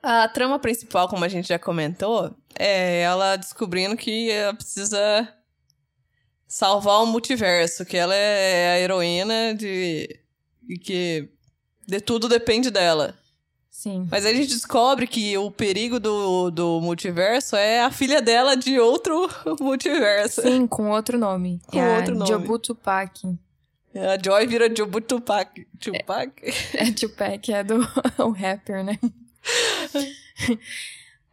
A 0.00 0.28
trama 0.28 0.60
principal, 0.60 1.08
como 1.08 1.24
a 1.24 1.28
gente 1.28 1.48
já 1.48 1.58
comentou, 1.58 2.32
é 2.56 3.00
ela 3.00 3.34
descobrindo 3.34 3.96
que 3.96 4.30
ela 4.30 4.54
precisa 4.54 5.28
salvar 6.46 7.02
o 7.02 7.06
multiverso, 7.06 7.84
que 7.84 7.96
ela 7.96 8.14
é 8.14 8.74
a 8.74 8.78
heroína 8.78 9.56
de. 9.56 10.20
e 10.68 10.78
que 10.78 11.28
de 11.84 12.00
tudo 12.00 12.28
depende 12.28 12.70
dela. 12.70 13.18
Sim. 13.82 14.06
Mas 14.08 14.24
aí 14.24 14.32
a 14.32 14.36
gente 14.36 14.50
descobre 14.50 15.08
que 15.08 15.36
o 15.36 15.50
perigo 15.50 15.98
do, 15.98 16.52
do 16.52 16.80
multiverso 16.80 17.56
é 17.56 17.82
a 17.82 17.90
filha 17.90 18.22
dela 18.22 18.56
de 18.56 18.78
outro 18.78 19.28
multiverso. 19.58 20.40
Sim, 20.40 20.68
com 20.68 20.90
outro 20.90 21.18
nome. 21.18 21.60
Com 21.66 21.80
é 21.80 21.96
outro 21.96 22.14
nome. 22.14 22.30
Jobu 22.30 22.60
Tupac. 22.60 23.26
A 23.92 24.22
Joy 24.24 24.46
vira 24.46 24.72
Jobu 24.72 25.00
Tupac. 25.00 25.66
Tupac? 25.80 26.32
É 26.74 26.92
Tupac, 26.92 27.52
é 27.52 27.64
do 27.64 27.80
o 28.24 28.30
rapper, 28.30 28.84
né? 28.84 28.96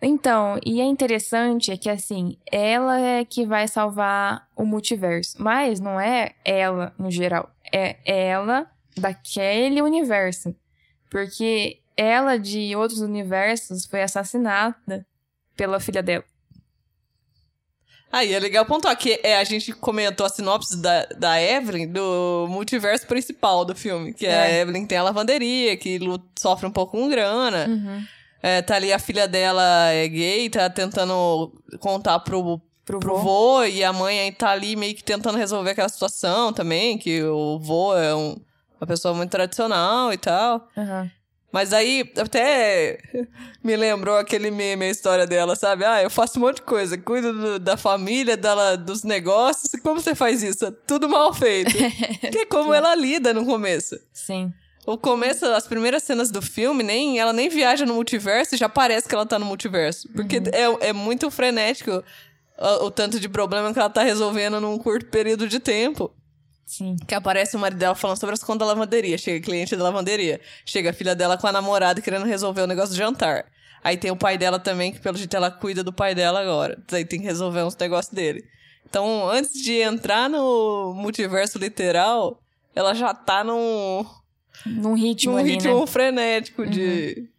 Então, 0.01 0.57
e 0.65 0.79
é 0.79 0.85
interessante 0.85 1.71
é 1.71 1.77
que 1.77 1.89
assim, 1.89 2.37
ela 2.49 2.97
é 3.01 3.25
que 3.25 3.45
vai 3.45 3.67
salvar 3.67 4.47
o 4.55 4.65
multiverso, 4.65 5.35
mas 5.37 5.81
não 5.81 5.99
é 5.99 6.35
ela 6.45 6.93
no 6.97 7.11
geral, 7.11 7.53
é 7.69 7.97
ela 8.05 8.65
daquele 8.95 9.81
universo. 9.81 10.55
Porque 11.09 11.81
ela 11.99 12.37
de 12.37 12.75
outros 12.75 13.01
universos 13.01 13.85
foi 13.85 14.01
assassinada 14.01 15.05
pela 15.55 15.79
filha 15.79 16.01
dela. 16.01 16.23
Aí 18.11 18.33
é 18.33 18.39
legal 18.39 18.65
pontuar 18.65 18.97
que 18.97 19.19
é, 19.21 19.37
a 19.37 19.43
gente 19.43 19.71
comentou 19.71 20.25
a 20.25 20.29
sinopse 20.29 20.81
da, 20.81 21.05
da 21.17 21.39
Evelyn 21.39 21.87
do 21.87 22.47
multiverso 22.49 23.05
principal 23.05 23.63
do 23.63 23.75
filme. 23.75 24.13
Que 24.13 24.25
é. 24.25 24.33
a 24.39 24.47
É. 24.49 24.61
Evelyn 24.61 24.85
tem 24.87 24.97
a 24.97 25.03
lavanderia, 25.03 25.77
que 25.77 25.99
sofre 26.37 26.65
um 26.65 26.71
pouco 26.71 26.97
com 26.97 27.07
grana. 27.07 27.67
Uhum. 27.67 28.03
É, 28.41 28.61
tá 28.63 28.77
ali 28.77 28.91
a 28.91 28.97
filha 28.97 29.27
dela 29.27 29.89
é 29.91 30.07
gay, 30.07 30.49
tá 30.49 30.67
tentando 30.69 31.53
contar 31.79 32.19
pro, 32.19 32.59
Pro 32.83 32.99
pro 32.99 33.17
vô. 33.17 33.21
vô. 33.57 33.63
E 33.65 33.83
a 33.83 33.93
mãe 33.93 34.19
aí 34.21 34.31
tá 34.31 34.49
ali 34.49 34.75
meio 34.75 34.95
que 34.95 35.03
tentando 35.03 35.37
resolver 35.37 35.69
aquela 35.71 35.89
situação 35.89 36.51
também. 36.51 36.97
Que 36.97 37.21
o 37.21 37.59
vô 37.59 37.93
é 37.95 38.15
um- 38.15 38.37
uma 38.81 38.87
pessoa 38.87 39.13
muito 39.13 39.29
tradicional 39.29 40.11
e 40.11 40.17
tal. 40.17 40.67
Uhum. 40.75 41.11
Mas 41.51 41.73
aí 41.73 42.11
até 42.17 42.99
me 43.63 43.75
lembrou 43.75 44.17
aquele 44.17 44.51
meme, 44.51 44.85
a 44.85 44.89
história 44.89 45.25
dela, 45.25 45.55
sabe? 45.55 45.83
Ah, 45.83 46.01
eu 46.03 46.09
faço 46.09 46.37
um 46.37 46.41
monte 46.43 46.57
de 46.57 46.61
coisa, 46.61 46.97
cuido 46.97 47.33
do- 47.33 47.59
da 47.59 47.75
família, 47.75 48.37
dela, 48.37 48.75
dos 48.77 49.03
negócios. 49.03 49.71
Como 49.81 49.99
você 49.99 50.13
faz 50.13 50.43
isso? 50.43 50.65
É 50.65 50.71
tudo 50.85 51.09
mal 51.09 51.33
feito. 51.33 51.71
que 52.31 52.39
é 52.39 52.45
como 52.45 52.73
ela 52.73 52.93
lida 52.95 53.33
no 53.33 53.45
começo. 53.45 53.99
Sim. 54.13 54.53
O 54.85 54.97
começo, 54.97 55.45
as 55.45 55.67
primeiras 55.67 56.03
cenas 56.03 56.31
do 56.31 56.41
filme, 56.41 56.81
nem 56.83 57.19
ela 57.19 57.33
nem 57.33 57.47
viaja 57.49 57.85
no 57.85 57.93
multiverso 57.93 58.55
e 58.55 58.57
já 58.57 58.67
parece 58.69 59.07
que 59.07 59.13
ela 59.13 59.25
tá 59.25 59.37
no 59.37 59.45
multiverso. 59.45 60.07
Porque 60.15 60.37
é, 60.51 60.89
é 60.89 60.93
muito 60.93 61.29
frenético 61.29 62.03
o, 62.57 62.85
o 62.85 62.91
tanto 62.91 63.19
de 63.19 63.29
problema 63.29 63.71
que 63.73 63.79
ela 63.79 63.89
tá 63.89 64.01
resolvendo 64.03 64.59
num 64.59 64.77
curto 64.79 65.05
período 65.07 65.47
de 65.47 65.59
tempo. 65.59 66.11
Sim. 66.69 66.95
Que 67.07 67.15
aparece 67.15 67.55
o 67.55 67.59
marido 67.59 67.79
dela 67.79 67.95
falando 67.95 68.19
sobre 68.19 68.35
as 68.35 68.43
contas 68.43 68.59
da 68.59 68.73
lavanderia. 68.73 69.17
Chega 69.17 69.43
cliente 69.43 69.75
da 69.75 69.83
lavanderia. 69.83 70.39
Chega 70.63 70.91
a 70.91 70.93
filha 70.93 71.15
dela 71.15 71.35
com 71.35 71.47
a 71.47 71.51
namorada 71.51 71.99
querendo 71.99 72.25
resolver 72.25 72.61
o 72.61 72.67
negócio 72.67 72.91
do 72.93 72.97
jantar. 72.97 73.47
Aí 73.83 73.97
tem 73.97 74.11
o 74.11 74.15
pai 74.15 74.37
dela 74.37 74.59
também, 74.59 74.91
que 74.91 74.99
pelo 74.99 75.17
jeito 75.17 75.35
ela 75.35 75.49
cuida 75.49 75.83
do 75.83 75.91
pai 75.91 76.13
dela 76.13 76.39
agora. 76.39 76.77
Aí 76.91 77.03
tem 77.03 77.19
que 77.19 77.25
resolver 77.25 77.63
uns 77.63 77.75
negócios 77.75 78.13
dele. 78.13 78.45
Então, 78.87 79.27
antes 79.27 79.53
de 79.53 79.79
entrar 79.79 80.29
no 80.29 80.93
multiverso 80.93 81.57
literal, 81.57 82.39
ela 82.75 82.93
já 82.93 83.15
tá 83.15 83.43
num, 83.43 84.05
Num 84.63 84.93
ritmo 84.93 85.33
num 85.33 85.39
ali, 85.39 85.51
ritmo 85.53 85.79
né? 85.79 85.87
frenético 85.87 86.67
de, 86.67 87.29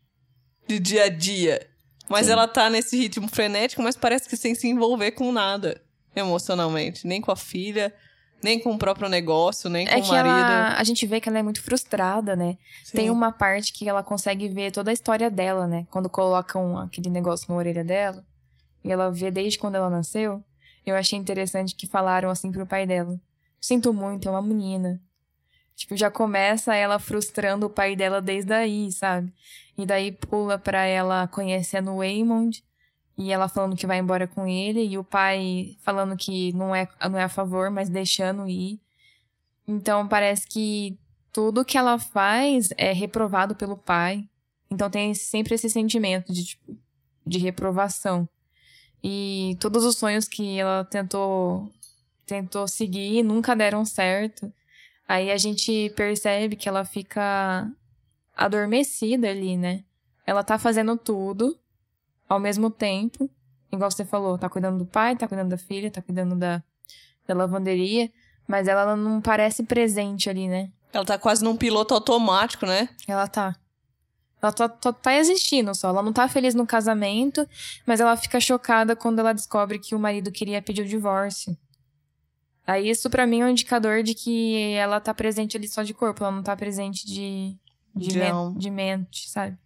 de 0.67 0.81
dia 0.81 1.05
a 1.05 1.09
dia. 1.09 1.65
Mas 2.09 2.27
Sim. 2.27 2.33
ela 2.33 2.49
tá 2.49 2.69
nesse 2.69 2.97
ritmo 2.97 3.29
frenético, 3.29 3.81
mas 3.81 3.97
parece 3.97 4.29
que 4.29 4.37
sem 4.37 4.57
se 4.57 4.67
envolver 4.67 5.13
com 5.13 5.31
nada 5.31 5.81
emocionalmente. 6.17 7.07
Nem 7.07 7.21
com 7.21 7.31
a 7.31 7.37
filha, 7.37 7.95
nem 8.43 8.59
com 8.59 8.73
o 8.73 8.79
próprio 8.79 9.09
negócio, 9.09 9.69
nem 9.69 9.87
com 9.87 9.93
É 9.93 9.99
o 9.99 10.03
que 10.03 10.11
marido. 10.11 10.29
ela, 10.29 10.75
a 10.77 10.85
gente 10.85 11.07
vê 11.07 11.21
que 11.21 11.29
ela 11.29 11.39
é 11.39 11.43
muito 11.43 11.63
frustrada, 11.63 12.35
né? 12.35 12.57
Tem 12.93 13.07
Sim. 13.07 13.11
uma 13.11 13.31
parte 13.33 13.73
que 13.73 13.89
ela 13.89 14.03
consegue 14.03 14.49
ver 14.49 14.71
toda 14.73 14.91
a 14.91 14.95
história 14.95 15.31
dela, 15.31 15.67
né? 15.67 15.87
Quando 15.91 16.09
colocam 16.09 16.79
aquele 16.79 17.11
negócio 17.11 17.47
na 17.49 17.57
orelha 17.57 17.85
dela. 17.85 18.25
E 18.83 18.91
ela 18.91 19.11
vê 19.11 19.31
desde 19.31 19.59
quando 19.59 19.75
ela 19.75 19.91
nasceu. 19.91 20.43
Eu 20.87 20.97
achei 20.97 21.19
interessante 21.19 21.75
que 21.75 21.87
falaram 21.87 22.31
assim 22.31 22.51
pro 22.51 22.67
pai 22.67 22.87
dela. 22.87 23.21
Sinto 23.61 23.93
muito, 23.93 24.27
é 24.29 24.31
uma 24.31 24.41
menina. 24.43 25.01
Tipo, 25.77 25.97
já 25.97 26.11
começa 26.11 26.75
ela 26.75 26.99
frustrando 26.99 27.67
o 27.67 27.71
pai 27.71 27.95
dela 27.95 28.21
desde 28.21 28.53
aí, 28.53 28.91
sabe? 28.93 29.33
E 29.77 29.87
daí 29.87 30.13
pula 30.13 30.59
pra 30.59 30.85
ela 30.85 31.27
conhecendo 31.29 31.91
o 31.93 31.97
Waymond. 31.99 32.63
E 33.17 33.33
ela 33.33 33.49
falando 33.49 33.77
que 33.77 33.87
vai 33.87 33.99
embora 33.99 34.27
com 34.27 34.47
ele. 34.47 34.87
E 34.87 34.99
o 34.99 35.05
pai 35.05 35.77
falando 35.83 36.17
que 36.17 36.53
não 36.53 36.75
é, 36.75 36.89
não 37.09 37.19
é 37.19 37.25
a 37.25 37.29
favor, 37.29 37.71
mas 37.71 37.89
deixando 37.89 38.49
ir. 38.49 38.81
Então 39.67 40.09
parece 40.09 40.47
que 40.47 40.99
tudo 41.33 41.65
que 41.65 41.79
ela 41.79 41.99
faz 41.99 42.71
é 42.77 42.93
reprovado 42.93 43.55
pelo 43.55 43.77
pai. 43.77 44.29
Então 44.71 44.89
tem 44.89 45.15
sempre 45.15 45.55
esse 45.55 45.69
sentimento 45.69 46.33
de, 46.33 46.45
tipo, 46.45 46.77
de 47.27 47.39
reprovação. 47.39 48.29
E 49.03 49.57
todos 49.61 49.85
os 49.85 49.97
sonhos 49.97 50.29
que 50.29 50.59
ela 50.59 50.85
tentou 50.85 51.71
tentou 52.27 52.69
seguir 52.69 53.25
nunca 53.25 53.57
deram 53.57 53.85
certo. 53.85 54.53
Aí 55.09 55.33
a 55.33 55.37
gente 55.37 55.91
percebe 55.97 56.55
que 56.55 56.69
ela 56.69 56.85
fica 56.85 57.69
adormecida 58.37 59.29
ali, 59.29 59.57
né? 59.57 59.83
Ela 60.25 60.45
tá 60.45 60.57
fazendo 60.57 60.97
tudo 60.97 61.59
ao 62.31 62.39
mesmo 62.41 62.71
tempo, 62.71 63.29
igual 63.73 63.91
você 63.91 64.05
falou, 64.05 64.39
tá 64.39 64.49
cuidando 64.49 64.79
do 64.79 64.87
pai, 64.87 65.17
tá 65.17 65.27
cuidando 65.29 65.51
da 65.51 65.59
filha, 65.59 65.91
tá 65.91 66.01
cuidando 66.01 66.37
da, 66.37 66.63
da 67.27 67.35
lavanderia, 67.35 68.11
mas 68.47 68.69
ela 68.69 68.95
não 68.97 69.21
parece 69.21 69.65
presente 69.65 70.31
ali, 70.31 70.49
né? 70.49 70.71
Ela 70.93 71.05
tá 71.05 71.19
quase 71.19 71.43
num 71.45 71.57
piloto 71.57 71.93
automático, 71.93 72.65
né? 72.67 72.89
Ela 73.07 73.27
tá. 73.29 73.57
Ela 74.43 74.53
tá, 74.53 74.69
tá, 74.69 74.93
tá 74.93 75.15
existindo 75.17 75.75
só. 75.75 75.89
Ela 75.91 76.03
não 76.03 76.13
tá 76.13 76.27
feliz 76.29 76.55
no 76.55 76.67
casamento, 76.67 77.47
mas 77.87 78.01
ela 78.01 78.17
fica 78.17 78.41
chocada 78.41 78.97
quando 78.97 79.19
ela 79.19 79.33
descobre 79.35 79.79
que 79.79 79.95
o 79.95 79.99
marido 79.99 80.33
queria 80.33 80.63
pedir 80.63 80.83
o 80.83 80.89
divórcio. 80.89 81.57
Aí 82.67 82.89
isso 82.89 83.11
pra 83.11 83.27
mim 83.27 83.41
é 83.41 83.45
um 83.45 83.49
indicador 83.51 84.03
de 84.03 84.15
que 84.15 84.73
ela 84.75 85.01
tá 85.01 85.13
presente 85.13 85.57
ali 85.57 85.69
só 85.69 85.83
de 85.83 85.93
corpo, 85.93 86.23
ela 86.25 86.33
não 86.33 86.43
tá 86.43 86.57
presente 86.57 87.05
de, 87.07 87.57
de, 87.95 88.11
men- 88.19 88.59
de 88.59 88.71
mente, 88.71 89.29
sabe? 89.29 89.59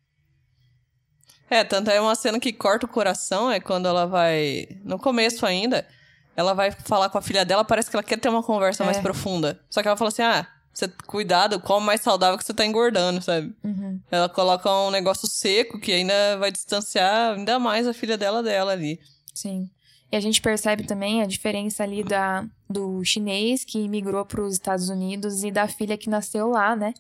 É, 1.51 1.63
tanto 1.63 1.91
é 1.91 2.01
uma 2.01 2.15
cena 2.15 2.41
que 2.41 2.53
corta 2.53 2.87
o 2.87 2.89
coração, 2.89 3.51
é 3.51 3.61
quando 3.61 3.87
ela 3.87 4.07
vai. 4.07 4.67
No 4.83 4.99
começo 4.99 5.45
ainda, 5.45 5.87
ela 6.35 6.55
vai 6.55 6.71
falar 6.71 7.09
com 7.11 7.19
a 7.19 7.23
filha 7.23 7.45
dela, 7.45 7.65
parece 7.65 7.91
que 7.91 7.97
ela 7.97 8.03
quer 8.03 8.19
ter 8.19 8.29
uma 8.29 8.43
conversa 8.43 8.83
É. 8.83 8.87
mais 8.87 8.99
profunda. 8.99 9.61
Só 9.71 9.83
que 9.83 9.89
ela 9.89 9.97
fala 9.97 10.09
assim: 10.09 10.23
ah, 10.23 10.47
você 10.73 10.89
cuidado, 11.07 11.61
come 11.61 11.87
mais 11.87 12.01
saudável 12.01 12.37
que 12.39 12.45
você 12.45 12.55
tá 12.55 12.65
engordando, 12.65 13.21
sabe? 13.23 13.55
Uhum. 13.63 14.01
Ela 14.11 14.29
coloca 14.29 14.69
um 14.71 14.91
negócio 14.91 15.29
seco 15.29 15.79
que 15.79 15.93
ainda 15.93 16.37
vai 16.39 16.51
distanciar 16.51 17.35
ainda 17.35 17.59
mais 17.59 17.87
a 17.87 17.93
filha 17.95 18.17
dela 18.17 18.43
dela 18.43 18.73
ali. 18.73 18.99
Sim. 19.33 19.71
E 20.11 20.17
a 20.17 20.21
gente 20.21 20.41
percebe 20.41 20.85
também 20.85 21.23
a 21.23 21.27
diferença 21.27 21.83
ali 21.83 22.03
da, 22.05 22.45
do 22.71 23.05
chinês 23.05 23.65
que 23.65 23.89
migrou 23.89 24.25
para 24.25 24.41
os 24.43 24.55
Estados 24.55 24.89
Unidos 24.89 25.43
e 25.45 25.51
da 25.51 25.67
filha 25.69 25.99
que 25.99 26.09
nasceu 26.09 26.49
lá, 26.49 26.75
né? 26.77 26.95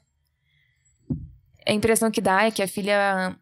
A 1.66 1.72
impressão 1.72 2.10
que 2.10 2.20
dá 2.20 2.44
é 2.44 2.50
que 2.50 2.62
a 2.62 2.68
filha 2.68 3.36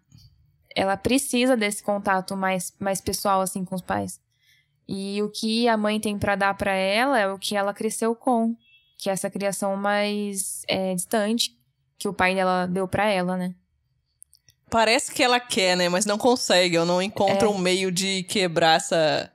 ela 0.75 0.97
precisa 0.97 1.57
desse 1.57 1.83
contato 1.83 2.37
mais, 2.37 2.73
mais 2.79 3.01
pessoal 3.01 3.41
assim 3.41 3.65
com 3.65 3.75
os 3.75 3.83
pais. 3.83 4.21
E 4.89 5.23
o 5.23 5.31
que 5.31 5.69
a 5.69 5.77
mãe 5.77 6.01
tem 6.01 6.19
para 6.19 6.37
dar 6.37 6.55
para 6.55 6.73
ela 6.73 7.19
é 7.19 7.29
o 7.29 7.39
que 7.39 7.57
ela 7.57 7.73
cresceu 7.73 8.15
com, 8.15 8.57
que 8.99 9.09
é 9.09 9.13
essa 9.13 9.31
criação 9.31 9.77
mais 9.77 10.65
é, 10.69 10.95
distante 10.95 11.57
que 11.99 12.09
o 12.09 12.13
pai 12.13 12.35
dela 12.35 12.67
deu 12.67 12.89
para 12.89 13.09
ela, 13.09 13.37
né? 13.37 13.55
Parece 14.69 15.13
que 15.13 15.23
ela 15.23 15.39
quer, 15.39 15.77
né? 15.77 15.89
Mas 15.89 16.05
não 16.05 16.19
consegue, 16.19 16.77
ou 16.77 16.85
não 16.85 17.01
encontra 17.01 17.47
é. 17.47 17.49
um 17.49 17.59
meio 17.59 17.93
de 17.93 18.25
quebrar 18.25 18.77
essa, 18.77 19.31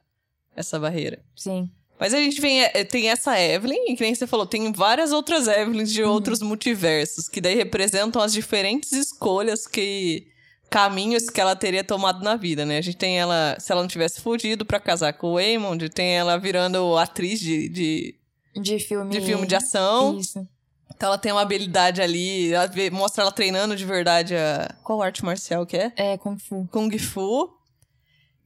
essa 0.55 0.77
barreira. 0.77 1.23
Sim. 1.35 1.69
Mas 1.99 2.13
a 2.13 2.17
gente 2.17 2.41
vem, 2.41 2.63
é, 2.63 2.83
tem 2.83 3.09
essa 3.09 3.39
Evelyn, 3.39 3.91
e 3.91 3.95
que 3.95 4.03
nem 4.03 4.13
você 4.13 4.27
falou, 4.27 4.45
tem 4.45 4.71
várias 4.71 5.11
outras 5.11 5.47
Evelyns 5.47 5.91
de 5.91 6.03
uhum. 6.03 6.11
outros 6.11 6.41
multiversos, 6.41 7.29
que 7.29 7.39
daí 7.39 7.55
representam 7.55 8.21
as 8.21 8.33
diferentes 8.33 8.91
escolhas 8.91 9.65
que. 9.65 10.27
Caminhos 10.69 11.29
que 11.29 11.39
ela 11.39 11.55
teria 11.55 11.83
tomado 11.83 12.23
na 12.23 12.35
vida, 12.35 12.65
né? 12.65 12.77
A 12.77 12.81
gente 12.81 12.97
tem 12.97 13.19
ela, 13.19 13.57
se 13.59 13.71
ela 13.71 13.81
não 13.81 13.87
tivesse 13.87 14.21
fugido 14.21 14.65
para 14.65 14.79
casar 14.79 15.13
com 15.13 15.27
o 15.27 15.33
Waymond, 15.35 15.89
tem 15.89 16.17
ela 16.17 16.37
virando 16.37 16.97
atriz 16.97 17.39
de. 17.39 17.69
de, 17.69 18.15
de 18.55 18.79
filme. 18.79 19.11
De 19.11 19.21
filme 19.21 19.47
de 19.47 19.55
ação. 19.55 20.17
Isso. 20.19 20.47
Então 20.93 21.07
ela 21.07 21.17
tem 21.17 21.31
uma 21.31 21.41
habilidade 21.41 22.01
ali, 22.01 22.53
ela 22.53 22.65
vê, 22.65 22.89
mostra 22.89 23.23
ela 23.23 23.31
treinando 23.31 23.75
de 23.75 23.85
verdade 23.85 24.35
a. 24.35 24.75
Qual 24.83 25.01
arte 25.01 25.23
marcial 25.23 25.65
que 25.65 25.77
é? 25.77 25.91
É, 25.95 26.17
Kung 26.17 26.37
Fu. 26.37 26.67
Kung 26.71 26.97
Fu. 26.97 27.53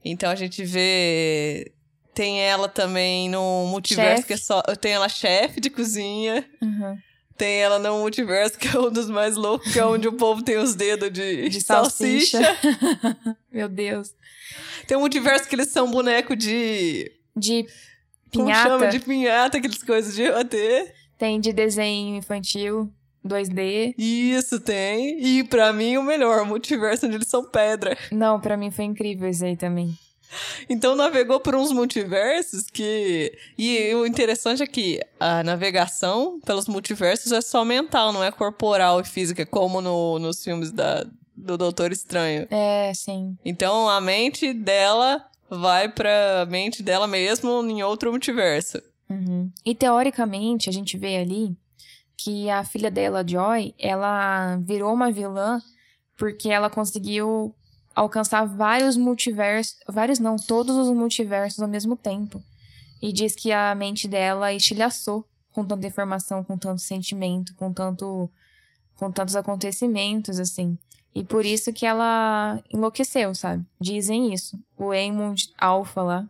Então 0.03 0.29
a 0.29 0.35
gente 0.35 0.63
vê 0.65 1.71
tem 2.13 2.41
ela 2.41 2.67
também 2.67 3.29
no 3.29 3.67
multiverso, 3.67 4.17
chef. 4.17 4.27
que 4.27 4.33
é 4.33 4.37
só. 4.37 4.61
Tem 4.79 4.91
ela 4.91 5.07
chefe 5.07 5.59
de 5.59 5.69
cozinha. 5.69 6.45
Uhum. 6.61 6.97
Tem 7.41 7.59
ela 7.59 7.79
no 7.79 8.01
multiverso, 8.01 8.55
que 8.55 8.67
é 8.67 8.79
um 8.79 8.91
dos 8.91 9.09
mais 9.09 9.35
loucos, 9.35 9.73
que 9.73 9.79
é 9.79 9.83
onde 9.83 10.07
o 10.07 10.13
povo 10.13 10.43
tem 10.43 10.57
os 10.57 10.75
dedos 10.75 11.11
de, 11.11 11.49
de 11.49 11.59
salsicha. 11.59 12.39
salsicha. 12.39 13.37
Meu 13.51 13.67
Deus. 13.67 14.13
Tem 14.85 14.95
um 14.95 14.99
multiverso 14.99 15.49
que 15.49 15.55
eles 15.55 15.69
são 15.69 15.89
boneco 15.89 16.35
de. 16.35 17.11
De 17.35 17.65
pinhata. 18.29 18.69
Como 18.69 18.79
chama? 18.79 18.87
De 18.91 18.99
pinhata, 18.99 19.57
aquelas 19.57 19.81
coisas 19.81 20.13
de 20.13 20.29
bater. 20.31 20.93
Tem 21.17 21.39
de 21.39 21.51
desenho 21.51 22.15
infantil. 22.15 22.93
2D. 23.25 23.95
Isso, 23.97 24.59
tem. 24.59 25.19
E 25.19 25.43
para 25.43 25.73
mim 25.73 25.97
o 25.97 26.03
melhor, 26.03 26.43
o 26.43 26.45
multiverso 26.45 27.07
onde 27.07 27.15
eles 27.15 27.27
são 27.27 27.43
pedra. 27.43 27.97
Não, 28.11 28.39
para 28.39 28.55
mim 28.55 28.69
foi 28.69 28.85
incrível 28.85 29.27
esse 29.27 29.43
aí 29.43 29.57
também. 29.57 29.97
Então 30.69 30.95
navegou 30.95 31.39
por 31.39 31.55
uns 31.55 31.71
multiversos 31.71 32.63
que. 32.71 33.37
E 33.57 33.93
o 33.93 34.05
interessante 34.05 34.63
é 34.63 34.67
que 34.67 34.99
a 35.19 35.43
navegação 35.43 36.39
pelos 36.45 36.67
multiversos 36.67 37.31
é 37.31 37.41
só 37.41 37.65
mental, 37.65 38.13
não 38.13 38.23
é 38.23 38.31
corporal 38.31 39.01
e 39.01 39.05
física, 39.05 39.45
como 39.45 39.81
no, 39.81 40.19
nos 40.19 40.43
filmes 40.43 40.71
da, 40.71 41.05
do 41.35 41.57
Doutor 41.57 41.91
Estranho. 41.91 42.47
É, 42.49 42.91
sim. 42.93 43.37
Então 43.43 43.89
a 43.89 43.99
mente 43.99 44.53
dela 44.53 45.25
vai 45.49 45.89
pra 45.89 46.47
mente 46.49 46.81
dela 46.81 47.07
mesmo 47.07 47.61
em 47.67 47.83
outro 47.83 48.11
multiverso. 48.11 48.81
Uhum. 49.09 49.51
E 49.65 49.75
teoricamente, 49.75 50.69
a 50.69 50.73
gente 50.73 50.97
vê 50.97 51.17
ali 51.17 51.55
que 52.15 52.49
a 52.49 52.63
filha 52.63 52.89
dela, 52.89 53.25
Joy, 53.27 53.73
ela 53.77 54.57
virou 54.57 54.93
uma 54.93 55.11
vilã 55.11 55.61
porque 56.17 56.49
ela 56.49 56.69
conseguiu 56.69 57.53
alcançar 58.01 58.45
vários 58.45 58.97
multiversos, 58.97 59.75
vários 59.87 60.17
não, 60.17 60.35
todos 60.35 60.75
os 60.75 60.89
multiversos 60.89 61.59
ao 61.59 61.67
mesmo 61.67 61.95
tempo. 61.95 62.41
E 63.01 63.13
diz 63.13 63.35
que 63.35 63.51
a 63.51 63.73
mente 63.75 64.07
dela 64.07 64.51
estilhaçou 64.53 65.25
com 65.51 65.63
tanta 65.63 65.85
informação, 65.85 66.43
com 66.43 66.57
tanto 66.57 66.81
sentimento, 66.81 67.53
com 67.55 67.71
tanto 67.71 68.29
com 68.95 69.11
tantos 69.11 69.35
acontecimentos 69.35 70.39
assim. 70.39 70.77
E 71.13 71.23
por 71.23 71.45
isso 71.45 71.73
que 71.73 71.85
ela 71.85 72.61
enlouqueceu, 72.71 73.33
sabe? 73.35 73.65
Dizem 73.79 74.33
isso. 74.33 74.59
O 74.77 74.93
Eamon 74.93 75.33
Alpha 75.57 76.01
lá. 76.01 76.29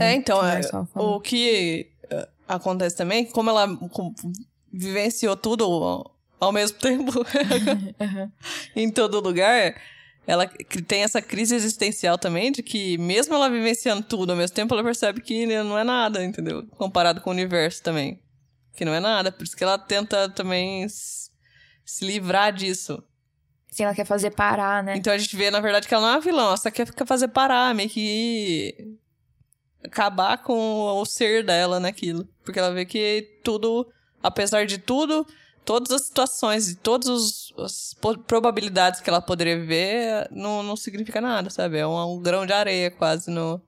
é, 0.00 0.14
então, 0.14 0.40
é, 0.44 0.60
o 0.94 1.20
que 1.20 1.90
uh, 2.04 2.26
acontece 2.48 2.96
também, 2.96 3.24
como 3.26 3.50
ela 3.50 3.76
com, 3.88 4.14
vivenciou 4.72 5.36
tudo 5.36 6.10
ao 6.40 6.52
mesmo 6.52 6.78
tempo 6.78 7.18
uhum. 7.18 8.32
em 8.74 8.90
todo 8.90 9.20
lugar, 9.20 9.74
ela 10.28 10.46
tem 10.86 11.04
essa 11.04 11.22
crise 11.22 11.54
existencial 11.54 12.18
também 12.18 12.52
de 12.52 12.62
que, 12.62 12.98
mesmo 12.98 13.34
ela 13.34 13.48
vivenciando 13.48 14.02
tudo 14.02 14.28
ao 14.30 14.36
mesmo 14.36 14.54
tempo, 14.54 14.74
ela 14.74 14.84
percebe 14.84 15.22
que 15.22 15.46
não 15.46 15.78
é 15.78 15.82
nada, 15.82 16.22
entendeu? 16.22 16.66
Comparado 16.76 17.22
com 17.22 17.30
o 17.30 17.32
universo 17.32 17.82
também. 17.82 18.20
Que 18.76 18.84
não 18.84 18.92
é 18.92 19.00
nada. 19.00 19.32
Por 19.32 19.44
isso 19.44 19.56
que 19.56 19.64
ela 19.64 19.78
tenta 19.78 20.28
também 20.28 20.86
se 20.86 22.04
livrar 22.04 22.52
disso. 22.52 23.02
Sim, 23.70 23.84
ela 23.84 23.94
quer 23.94 24.04
fazer 24.04 24.30
parar, 24.32 24.84
né? 24.84 24.96
Então 24.98 25.10
a 25.10 25.16
gente 25.16 25.34
vê, 25.34 25.50
na 25.50 25.60
verdade, 25.60 25.88
que 25.88 25.94
ela 25.94 26.02
não 26.02 26.10
é 26.10 26.16
uma 26.16 26.20
vilã, 26.20 26.42
ela 26.42 26.56
só 26.58 26.70
quer 26.70 26.86
fazer 27.06 27.28
parar, 27.28 27.74
meio 27.74 27.88
que 27.88 28.98
acabar 29.82 30.36
com 30.42 30.54
o 30.92 31.06
ser 31.06 31.42
dela 31.42 31.80
naquilo. 31.80 32.28
Porque 32.44 32.58
ela 32.58 32.74
vê 32.74 32.84
que 32.84 33.40
tudo, 33.42 33.90
apesar 34.22 34.66
de 34.66 34.76
tudo, 34.76 35.26
todas 35.68 35.92
as 35.92 36.06
situações 36.06 36.70
e 36.70 36.76
todas 36.76 37.52
as 37.58 37.94
probabilidades 38.26 39.02
que 39.02 39.10
ela 39.10 39.20
poderia 39.20 39.60
viver 39.60 40.26
não, 40.30 40.62
não 40.62 40.74
significa 40.74 41.20
nada, 41.20 41.50
sabe? 41.50 41.76
É 41.76 41.86
um, 41.86 42.14
um 42.14 42.22
grão 42.22 42.46
de 42.46 42.54
areia 42.54 42.90
quase 42.90 43.30
no, 43.30 43.60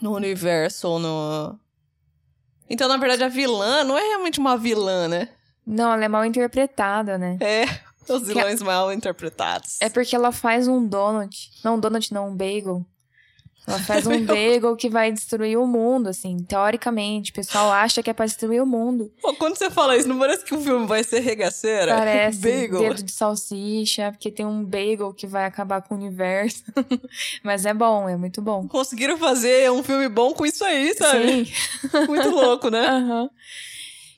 no 0.00 0.14
universo 0.14 0.88
ou 0.88 0.98
no. 0.98 1.60
Então, 2.70 2.88
na 2.88 2.96
verdade, 2.96 3.22
a 3.22 3.28
vilã 3.28 3.84
não 3.84 3.98
é 3.98 4.00
realmente 4.00 4.40
uma 4.40 4.56
vilã, 4.56 5.08
né? 5.08 5.28
Não, 5.66 5.92
ela 5.92 6.06
é 6.06 6.08
mal 6.08 6.24
interpretada, 6.24 7.18
né? 7.18 7.36
É, 7.38 7.66
os 8.10 8.26
vilões 8.26 8.62
mal 8.62 8.90
interpretados. 8.94 9.78
É 9.78 9.90
porque 9.90 10.16
ela 10.16 10.32
faz 10.32 10.66
um 10.66 10.86
donut. 10.86 11.50
Não, 11.62 11.74
um 11.74 11.78
donut 11.78 12.14
não, 12.14 12.30
um 12.30 12.34
bagel. 12.34 12.82
Ela 13.66 13.78
faz 13.80 14.06
um 14.06 14.20
bagel 14.24 14.74
que 14.76 14.88
vai 14.88 15.12
destruir 15.12 15.58
o 15.58 15.66
mundo, 15.66 16.08
assim. 16.08 16.38
Teoricamente, 16.38 17.30
o 17.30 17.34
pessoal 17.34 17.70
acha 17.70 18.02
que 18.02 18.10
é 18.10 18.12
pra 18.12 18.26
destruir 18.26 18.62
o 18.62 18.66
mundo. 18.66 19.12
Pô, 19.20 19.34
quando 19.34 19.56
você 19.56 19.70
fala 19.70 19.96
isso, 19.96 20.08
não 20.08 20.18
parece 20.18 20.44
que 20.44 20.54
o 20.54 20.60
filme 20.60 20.86
vai 20.86 21.04
ser 21.04 21.20
regaceira? 21.20 21.94
Parece. 21.94 22.38
Bagel. 22.38 22.78
Dedo 22.80 23.02
de 23.02 23.12
salsicha, 23.12 24.10
porque 24.12 24.30
tem 24.30 24.46
um 24.46 24.64
bagel 24.64 25.12
que 25.12 25.26
vai 25.26 25.44
acabar 25.44 25.82
com 25.82 25.94
o 25.94 25.98
universo. 25.98 26.64
Mas 27.44 27.64
é 27.66 27.74
bom, 27.74 28.08
é 28.08 28.16
muito 28.16 28.40
bom. 28.42 28.66
Conseguiram 28.66 29.16
fazer 29.16 29.70
um 29.70 29.82
filme 29.82 30.08
bom 30.08 30.32
com 30.32 30.44
isso 30.44 30.64
aí, 30.64 30.94
sabe? 30.94 31.46
Sim. 31.46 31.52
muito 32.08 32.30
louco, 32.30 32.70
né? 32.70 32.90
Uhum. 32.90 33.30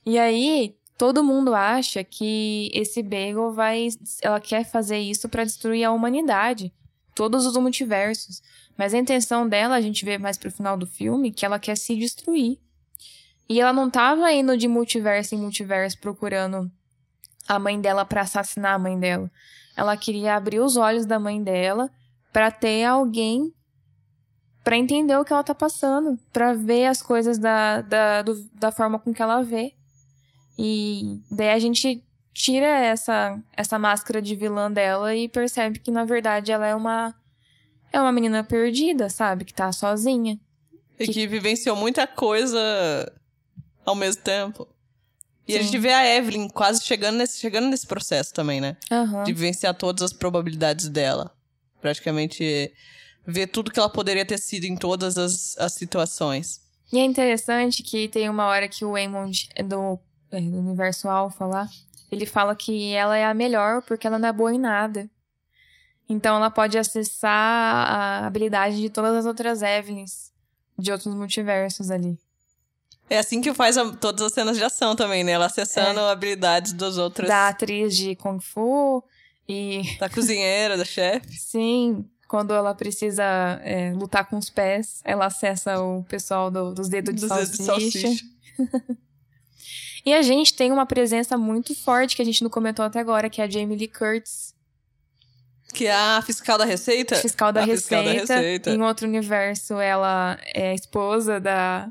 E 0.04 0.18
aí, 0.18 0.74
todo 0.96 1.24
mundo 1.24 1.54
acha 1.54 2.04
que 2.04 2.70
esse 2.72 3.02
bagel 3.02 3.52
vai. 3.52 3.88
Ela 4.20 4.40
quer 4.40 4.64
fazer 4.64 4.98
isso 4.98 5.28
para 5.28 5.44
destruir 5.44 5.84
a 5.84 5.92
humanidade. 5.92 6.72
Todos 7.14 7.44
os 7.44 7.56
multiversos. 7.56 8.40
Mas 8.76 8.94
a 8.94 8.98
intenção 8.98 9.48
dela, 9.48 9.74
a 9.74 9.80
gente 9.80 10.04
vê 10.04 10.18
mais 10.18 10.38
pro 10.38 10.50
final 10.50 10.76
do 10.76 10.86
filme, 10.86 11.32
que 11.32 11.44
ela 11.44 11.58
quer 11.58 11.76
se 11.76 11.96
destruir. 11.96 12.58
E 13.48 13.60
ela 13.60 13.72
não 13.72 13.90
tava 13.90 14.32
indo 14.32 14.56
de 14.56 14.66
multiverso 14.66 15.34
em 15.34 15.38
multiverso 15.38 15.98
procurando 15.98 16.70
a 17.46 17.58
mãe 17.58 17.80
dela 17.80 18.04
para 18.04 18.22
assassinar 18.22 18.74
a 18.74 18.78
mãe 18.78 18.98
dela. 18.98 19.30
Ela 19.76 19.96
queria 19.96 20.36
abrir 20.36 20.60
os 20.60 20.76
olhos 20.76 21.06
da 21.06 21.18
mãe 21.18 21.42
dela 21.42 21.90
para 22.32 22.50
ter 22.50 22.84
alguém 22.84 23.52
para 24.64 24.76
entender 24.76 25.16
o 25.16 25.24
que 25.24 25.32
ela 25.32 25.42
tá 25.42 25.54
passando, 25.54 26.16
para 26.32 26.54
ver 26.54 26.86
as 26.86 27.02
coisas 27.02 27.36
da, 27.36 27.80
da, 27.82 28.22
do, 28.22 28.48
da 28.54 28.70
forma 28.70 28.98
com 28.98 29.12
que 29.12 29.20
ela 29.20 29.42
vê. 29.42 29.74
E 30.56 31.20
daí 31.30 31.50
a 31.50 31.58
gente 31.58 32.02
tira 32.32 32.66
essa, 32.66 33.38
essa 33.56 33.78
máscara 33.78 34.22
de 34.22 34.36
vilã 34.36 34.70
dela 34.70 35.14
e 35.14 35.28
percebe 35.28 35.78
que 35.78 35.90
na 35.90 36.04
verdade 36.04 36.52
ela 36.52 36.66
é 36.66 36.74
uma 36.74 37.14
é 37.92 38.00
uma 38.00 38.12
menina 38.12 38.42
perdida, 38.42 39.10
sabe? 39.10 39.44
Que 39.44 39.52
tá 39.52 39.70
sozinha. 39.72 40.38
E 40.98 41.06
que, 41.06 41.12
que 41.12 41.26
vivenciou 41.26 41.76
muita 41.76 42.06
coisa 42.06 43.12
ao 43.84 43.94
mesmo 43.94 44.22
tempo. 44.22 44.68
E 45.46 45.52
Sim. 45.52 45.58
a 45.58 45.62
gente 45.62 45.78
vê 45.78 45.92
a 45.92 46.16
Evelyn 46.16 46.48
quase 46.48 46.82
chegando 46.84 47.16
nesse, 47.18 47.38
chegando 47.38 47.68
nesse 47.68 47.86
processo 47.86 48.32
também, 48.32 48.60
né? 48.60 48.76
Uhum. 48.90 49.24
De 49.24 49.32
vivenciar 49.32 49.74
todas 49.74 50.02
as 50.02 50.12
probabilidades 50.12 50.88
dela. 50.88 51.34
Praticamente 51.80 52.72
ver 53.26 53.48
tudo 53.48 53.70
que 53.70 53.78
ela 53.78 53.88
poderia 53.88 54.24
ter 54.24 54.38
sido 54.38 54.64
em 54.64 54.76
todas 54.76 55.18
as, 55.18 55.56
as 55.58 55.72
situações. 55.74 56.60
E 56.92 56.98
é 56.98 57.04
interessante 57.04 57.82
que 57.82 58.08
tem 58.08 58.28
uma 58.28 58.46
hora 58.46 58.68
que 58.68 58.84
o 58.84 58.92
Waymond 58.92 59.48
do, 59.64 59.98
é, 60.30 60.40
do 60.40 60.58
universo 60.58 61.08
Alpha 61.08 61.46
lá, 61.46 61.68
ele 62.10 62.26
fala 62.26 62.54
que 62.54 62.92
ela 62.92 63.16
é 63.16 63.24
a 63.24 63.34
melhor 63.34 63.82
porque 63.82 64.06
ela 64.06 64.18
não 64.18 64.28
é 64.28 64.32
boa 64.32 64.54
em 64.54 64.58
nada. 64.58 65.10
Então 66.12 66.36
ela 66.36 66.50
pode 66.50 66.76
acessar 66.76 67.30
a 67.30 68.26
habilidade 68.26 68.76
de 68.76 68.90
todas 68.90 69.16
as 69.16 69.24
outras 69.24 69.62
Evelyns 69.62 70.30
de 70.78 70.92
outros 70.92 71.14
multiversos 71.14 71.90
ali. 71.90 72.18
É 73.08 73.18
assim 73.18 73.40
que 73.40 73.52
faz 73.52 73.76
a, 73.78 73.90
todas 73.92 74.22
as 74.22 74.32
cenas 74.32 74.56
de 74.56 74.64
ação 74.64 74.94
também, 74.94 75.24
né? 75.24 75.32
Ela 75.32 75.46
acessando 75.46 76.00
é. 76.00 76.10
habilidades 76.10 76.72
dos 76.72 76.98
outros. 76.98 77.28
Da 77.28 77.48
atriz 77.48 77.96
de 77.96 78.14
Kung 78.16 78.40
Fu 78.40 79.02
e. 79.48 79.82
Da 79.98 80.08
cozinheira, 80.08 80.76
da 80.76 80.84
chefe. 80.84 81.32
Sim. 81.34 82.04
Quando 82.28 82.54
ela 82.54 82.74
precisa 82.74 83.24
é, 83.62 83.92
lutar 83.92 84.26
com 84.26 84.38
os 84.38 84.48
pés, 84.48 85.02
ela 85.04 85.26
acessa 85.26 85.80
o 85.82 86.02
pessoal 86.04 86.50
do, 86.50 86.72
dos 86.72 86.88
dedos 86.88 87.14
de 87.14 87.20
dos 87.20 87.28
salsicha. 87.28 87.58
Dedos 87.58 87.82
de 87.82 88.00
salsicha. 88.00 88.24
e 90.06 90.14
a 90.14 90.22
gente 90.22 90.54
tem 90.54 90.72
uma 90.72 90.86
presença 90.86 91.36
muito 91.36 91.74
forte 91.74 92.16
que 92.16 92.22
a 92.22 92.24
gente 92.24 92.42
não 92.42 92.48
comentou 92.48 92.82
até 92.82 92.98
agora, 92.98 93.28
que 93.28 93.42
é 93.42 93.44
a 93.44 93.50
Jamie 93.50 93.76
Lee 93.76 93.88
Curtis 93.88 94.51
que 95.72 95.86
é 95.86 95.92
a 95.94 96.22
fiscal 96.24 96.58
da 96.58 96.64
Receita? 96.64 97.16
Fiscal 97.16 97.52
da, 97.52 97.62
a 97.62 97.64
Receita. 97.64 98.02
Fiscal 98.02 98.04
da 98.04 98.36
Receita. 98.36 98.70
Em 98.70 98.82
outro 98.82 99.06
universo, 99.08 99.74
ela 99.80 100.38
é 100.54 100.70
a 100.70 100.74
esposa 100.74 101.40
da. 101.40 101.88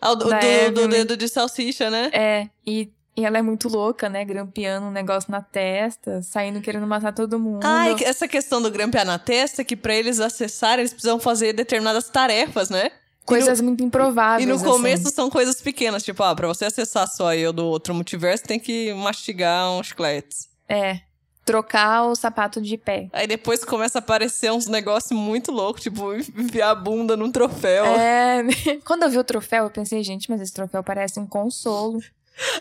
Ah, 0.00 0.14
do, 0.14 0.28
da 0.28 0.38
do- 0.68 0.72
do 0.82 0.88
dedo 0.88 1.16
de 1.16 1.28
salsicha, 1.28 1.90
né? 1.90 2.10
É, 2.12 2.48
e, 2.66 2.90
e 3.16 3.24
ela 3.24 3.36
é 3.38 3.42
muito 3.42 3.68
louca, 3.68 4.08
né? 4.08 4.24
Grampeando 4.24 4.86
um 4.86 4.90
negócio 4.90 5.30
na 5.30 5.42
testa, 5.42 6.22
saindo 6.22 6.60
querendo 6.62 6.86
matar 6.86 7.12
todo 7.12 7.38
mundo. 7.38 7.60
Ah, 7.64 7.90
e 7.90 8.04
essa 8.04 8.26
questão 8.26 8.62
do 8.62 8.70
grampear 8.70 9.04
na 9.04 9.18
testa, 9.18 9.62
que 9.62 9.76
pra 9.76 9.94
eles 9.94 10.18
acessarem, 10.18 10.80
eles 10.80 10.92
precisam 10.92 11.20
fazer 11.20 11.52
determinadas 11.52 12.08
tarefas, 12.08 12.70
né? 12.70 12.90
Coisas 13.26 13.60
muito 13.60 13.84
improváveis. 13.84 14.42
E 14.42 14.48
no 14.48 14.56
assim. 14.56 14.64
começo 14.64 15.10
são 15.10 15.28
coisas 15.30 15.60
pequenas, 15.60 16.02
tipo, 16.02 16.22
ah, 16.22 16.34
pra 16.34 16.48
você 16.48 16.64
acessar 16.64 17.06
só 17.06 17.32
eu 17.34 17.52
do 17.52 17.64
outro 17.66 17.94
multiverso, 17.94 18.42
tem 18.44 18.58
que 18.58 18.92
mastigar 18.94 19.70
uns 19.70 19.88
chicletes. 19.88 20.48
É. 20.68 21.00
Trocar 21.44 22.04
o 22.04 22.14
sapato 22.14 22.60
de 22.60 22.76
pé. 22.76 23.08
Aí 23.12 23.26
depois 23.26 23.64
começa 23.64 23.98
a 23.98 24.00
aparecer 24.00 24.52
uns 24.52 24.66
negócios 24.66 25.18
muito 25.18 25.50
loucos, 25.50 25.82
tipo, 25.82 26.14
enfiar 26.14 26.70
a 26.70 26.74
bunda 26.74 27.16
num 27.16 27.32
troféu. 27.32 27.84
É. 27.86 28.42
Quando 28.84 29.02
eu 29.04 29.10
vi 29.10 29.18
o 29.18 29.24
troféu, 29.24 29.64
eu 29.64 29.70
pensei, 29.70 30.02
gente, 30.04 30.30
mas 30.30 30.40
esse 30.40 30.52
troféu 30.52 30.82
parece 30.84 31.18
um 31.18 31.26
consolo. 31.26 31.98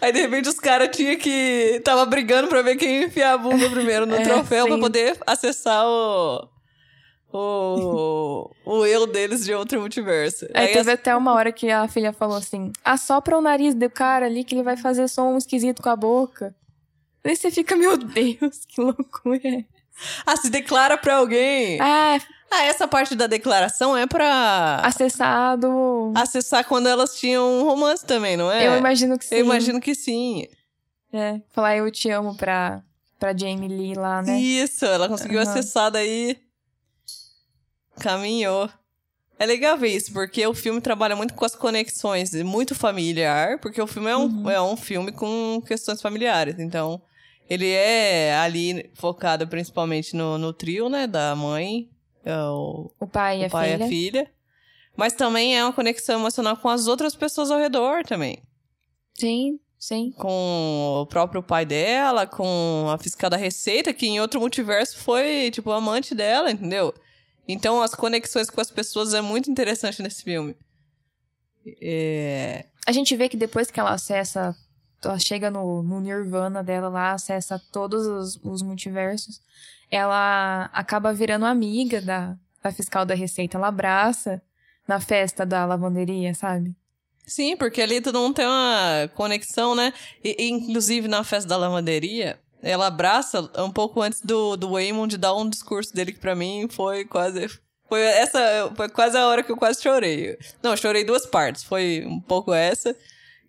Aí 0.02 0.12
de 0.12 0.20
repente 0.22 0.50
os 0.50 0.60
caras 0.60 0.90
tinham 0.96 1.18
que. 1.18 1.82
Tava 1.86 2.06
brigando 2.06 2.48
pra 2.48 2.62
ver 2.62 2.76
quem 2.78 3.00
ia 3.02 3.06
enfiar 3.06 3.34
a 3.34 3.38
bunda 3.38 3.70
primeiro 3.72 4.06
no 4.06 4.16
É, 4.16 4.24
troféu 4.24 4.66
pra 4.66 4.76
sim. 4.76 4.82
poder 4.82 5.18
acessar 5.28 5.86
o. 5.86 6.50
O. 7.32 8.50
o 8.66 8.86
eu 8.86 9.06
deles 9.06 9.46
de 9.46 9.54
outro 9.54 9.80
multiverso. 9.80 10.46
Aí, 10.54 10.68
Aí 10.68 10.74
teve 10.74 10.92
as- 10.92 11.00
até 11.00 11.16
uma 11.16 11.34
hora 11.34 11.52
que 11.52 11.70
a 11.70 11.88
filha 11.88 12.12
falou 12.12 12.38
assim: 12.38 12.72
assopra 12.84 13.38
o 13.38 13.42
nariz 13.42 13.76
do 13.76 13.90
cara 13.90 14.26
ali 14.26 14.44
que 14.44 14.56
ele 14.56 14.64
vai 14.64 14.76
fazer 14.76 15.08
som 15.08 15.38
esquisito 15.38 15.82
com 15.82 15.90
a 15.90 15.96
boca. 15.96 16.56
Aí 17.24 17.36
você 17.36 17.52
fica, 17.52 17.76
meu 17.76 17.98
Deus, 17.98 18.66
que 18.68 18.82
loucura. 18.82 19.66
Ah, 20.26 20.36
se 20.38 20.50
declara 20.50 20.98
pra 20.98 21.16
alguém. 21.18 21.80
É, 21.82 22.22
Ah, 22.52 22.64
essa 22.64 22.88
parte 22.88 23.14
da 23.16 23.28
declaração 23.28 23.96
é 23.96 24.08
pra 24.08 24.82
acessado. 24.84 26.12
acessar 26.16 26.66
quando 26.66 26.88
elas 26.88 27.16
tinham 27.20 27.60
um 27.60 27.64
romance 27.64 28.04
também, 28.06 28.36
não 28.38 28.52
é? 28.52 28.66
Eu 28.68 28.78
imagino 28.78 29.20
que 29.20 29.26
sim. 29.26 29.36
Eu 29.36 29.46
imagino 29.46 29.80
que 29.82 29.94
sim. 29.94 30.48
É, 31.14 31.42
falar 31.52 31.76
eu 31.78 31.92
te 31.92 32.10
amo 32.10 32.36
pra, 32.36 32.82
pra 33.20 33.36
Jamie 33.38 33.68
Lee 33.68 33.94
lá, 33.94 34.22
né? 34.22 34.40
Isso, 34.40 34.86
ela 34.86 35.08
conseguiu 35.10 35.40
Aham. 35.42 35.50
acessar 35.52 35.92
daí. 35.92 36.38
Caminhou. 38.00 38.70
É 39.38 39.46
legal 39.46 39.78
ver 39.78 39.90
isso, 39.96 40.12
porque 40.12 40.46
o 40.46 40.54
filme 40.54 40.82
trabalha 40.82 41.16
muito 41.16 41.34
com 41.34 41.46
as 41.46 41.56
conexões, 41.56 42.34
muito 42.44 42.76
familiar, 42.76 43.58
porque 43.60 43.82
o 43.82 43.88
filme 43.88 44.10
é 44.10 44.18
um, 44.18 44.24
Uhum. 44.26 44.50
é 44.50 44.62
um 44.62 44.76
filme 44.76 45.12
com 45.12 45.62
questões 45.66 46.02
familiares. 46.02 46.60
Então, 46.60 47.02
ele 47.50 47.70
é 47.70 48.36
ali 48.38 48.90
focado 48.94 49.48
principalmente 49.48 50.16
no, 50.16 50.38
no 50.38 50.54
trio, 50.54 50.88
né? 50.88 51.08
Da 51.08 51.36
mãe, 51.36 51.90
é 52.24 52.36
o, 52.36 52.92
O 53.00 53.08
pai 53.08 53.42
e 53.42 53.44
o 53.44 53.48
a 53.48 53.50
pai 53.50 53.72
filha. 53.72 53.84
e 53.84 53.86
a 53.86 53.90
filha. 53.90 54.32
Mas 54.96 55.14
também 55.14 55.58
é 55.58 55.64
uma 55.64 55.74
conexão 55.74 56.20
emocional 56.20 56.58
com 56.58 56.70
as 56.70 56.88
outras 56.88 57.16
pessoas 57.16 57.50
ao 57.50 57.58
redor 57.60 58.04
também. 58.04 58.44
Sim, 59.14 59.60
sim. 59.78 60.12
Com 60.12 61.00
o 61.02 61.06
próprio 61.06 61.42
pai 61.42 61.66
dela, 61.66 62.28
com 62.28 62.88
a 62.90 62.98
fiscal 62.98 63.30
da 63.30 63.38
Receita, 63.38 63.94
que 63.94 64.08
em 64.08 64.20
outro 64.20 64.40
multiverso 64.40 64.98
foi, 64.98 65.50
tipo, 65.52 65.72
amante 65.72 66.14
dela, 66.14 66.52
entendeu? 66.52 66.94
Então, 67.48 67.82
as 67.82 67.96
conexões 67.96 68.50
com 68.50 68.62
as 68.62 68.70
pessoas 68.70 69.14
é 69.14 69.22
muito 69.22 69.50
interessante 69.50 70.04
nesse 70.04 70.24
filme. 70.24 70.56
É... 71.82 72.66
A 72.86 72.92
gente 72.92 73.16
vê 73.16 73.30
que 73.30 73.38
depois 73.38 73.72
que 73.72 73.80
ela 73.80 73.92
acessa, 73.92 74.56
ela 75.04 75.20
chega 75.20 75.50
no, 75.50 75.82
no 75.82 76.00
Nirvana 76.00 76.64
dela 76.64 76.90
lá, 76.90 77.14
acessa 77.14 77.62
todos 77.72 78.06
os, 78.06 78.40
os 78.44 78.62
multiversos, 78.62 79.42
ela 79.90 80.70
acaba 80.74 81.14
virando 81.14 81.46
amiga 81.46 82.02
da, 82.02 82.36
da 82.64 82.72
fiscal 82.72 83.06
da 83.06 83.16
Receita. 83.16 83.58
Ela 83.58 83.68
abraça 83.68 84.42
na 84.88 85.00
festa 85.00 85.46
da 85.46 85.66
lavanderia, 85.66 86.34
sabe? 86.34 86.76
Sim, 87.26 87.56
porque 87.56 87.82
ali 87.82 88.02
todo 88.02 88.20
mundo 88.20 88.36
tem 88.36 88.46
uma 88.46 89.10
conexão, 89.16 89.76
né? 89.76 89.94
E, 90.24 90.50
inclusive, 90.50 91.08
na 91.08 91.24
festa 91.24 91.48
da 91.48 91.58
lavanderia, 91.58 92.40
ela 92.62 92.88
abraça 92.88 93.50
um 93.64 93.72
pouco 93.72 94.02
antes 94.02 94.22
do, 94.22 94.58
do 94.58 94.72
Waymond 94.72 95.16
dar 95.18 95.36
um 95.36 95.48
discurso 95.48 95.94
dele 95.94 96.12
que 96.12 96.20
pra 96.20 96.36
mim 96.36 96.68
foi 96.70 97.06
quase... 97.06 97.48
Foi 97.88 98.02
essa... 98.02 98.72
Foi 98.76 98.90
quase 98.90 99.16
a 99.16 99.28
hora 99.28 99.44
que 99.44 99.52
eu 99.52 99.58
quase 99.58 99.82
chorei. 99.82 100.38
Não, 100.62 100.76
chorei 100.76 101.04
duas 101.04 101.26
partes. 101.26 101.64
Foi 101.64 102.04
um 102.06 102.20
pouco 102.20 102.52
essa 102.52 102.96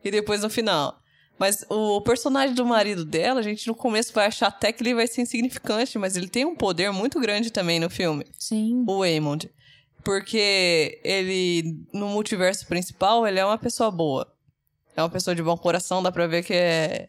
e 0.05 0.11
depois 0.11 0.43
no 0.43 0.51
final. 0.51 1.00
Mas 1.41 1.65
o 1.71 2.03
personagem 2.03 2.55
do 2.55 2.67
marido 2.67 3.03
dela, 3.03 3.41
a 3.41 3.43
gente 3.43 3.67
no 3.67 3.75
começo 3.75 4.13
vai 4.13 4.27
achar 4.27 4.49
até 4.49 4.71
que 4.75 4.83
ele 4.83 4.95
vai 4.95 5.07
ser 5.07 5.23
insignificante, 5.23 5.99
mas 5.99 6.15
ele 6.15 6.29
tem 6.29 6.45
um 6.45 6.55
poder 6.55 6.93
muito 6.93 7.19
grande 7.19 7.51
também 7.51 7.81
no 7.81 7.89
filme 7.89 8.27
Sim. 8.39 8.85
o 8.87 8.99
Waymond. 8.99 9.51
Porque 10.05 11.01
ele, 11.03 11.83
no 11.95 12.09
multiverso 12.09 12.67
principal, 12.67 13.27
ele 13.27 13.39
é 13.39 13.45
uma 13.45 13.57
pessoa 13.57 13.91
boa. 13.91 14.31
É 14.95 15.03
uma 15.03 15.09
pessoa 15.09 15.35
de 15.35 15.43
bom 15.43 15.57
coração, 15.57 16.03
dá 16.03 16.13
pra 16.13 16.27
ver 16.27 16.45
que 16.45 16.53
é. 16.53 17.09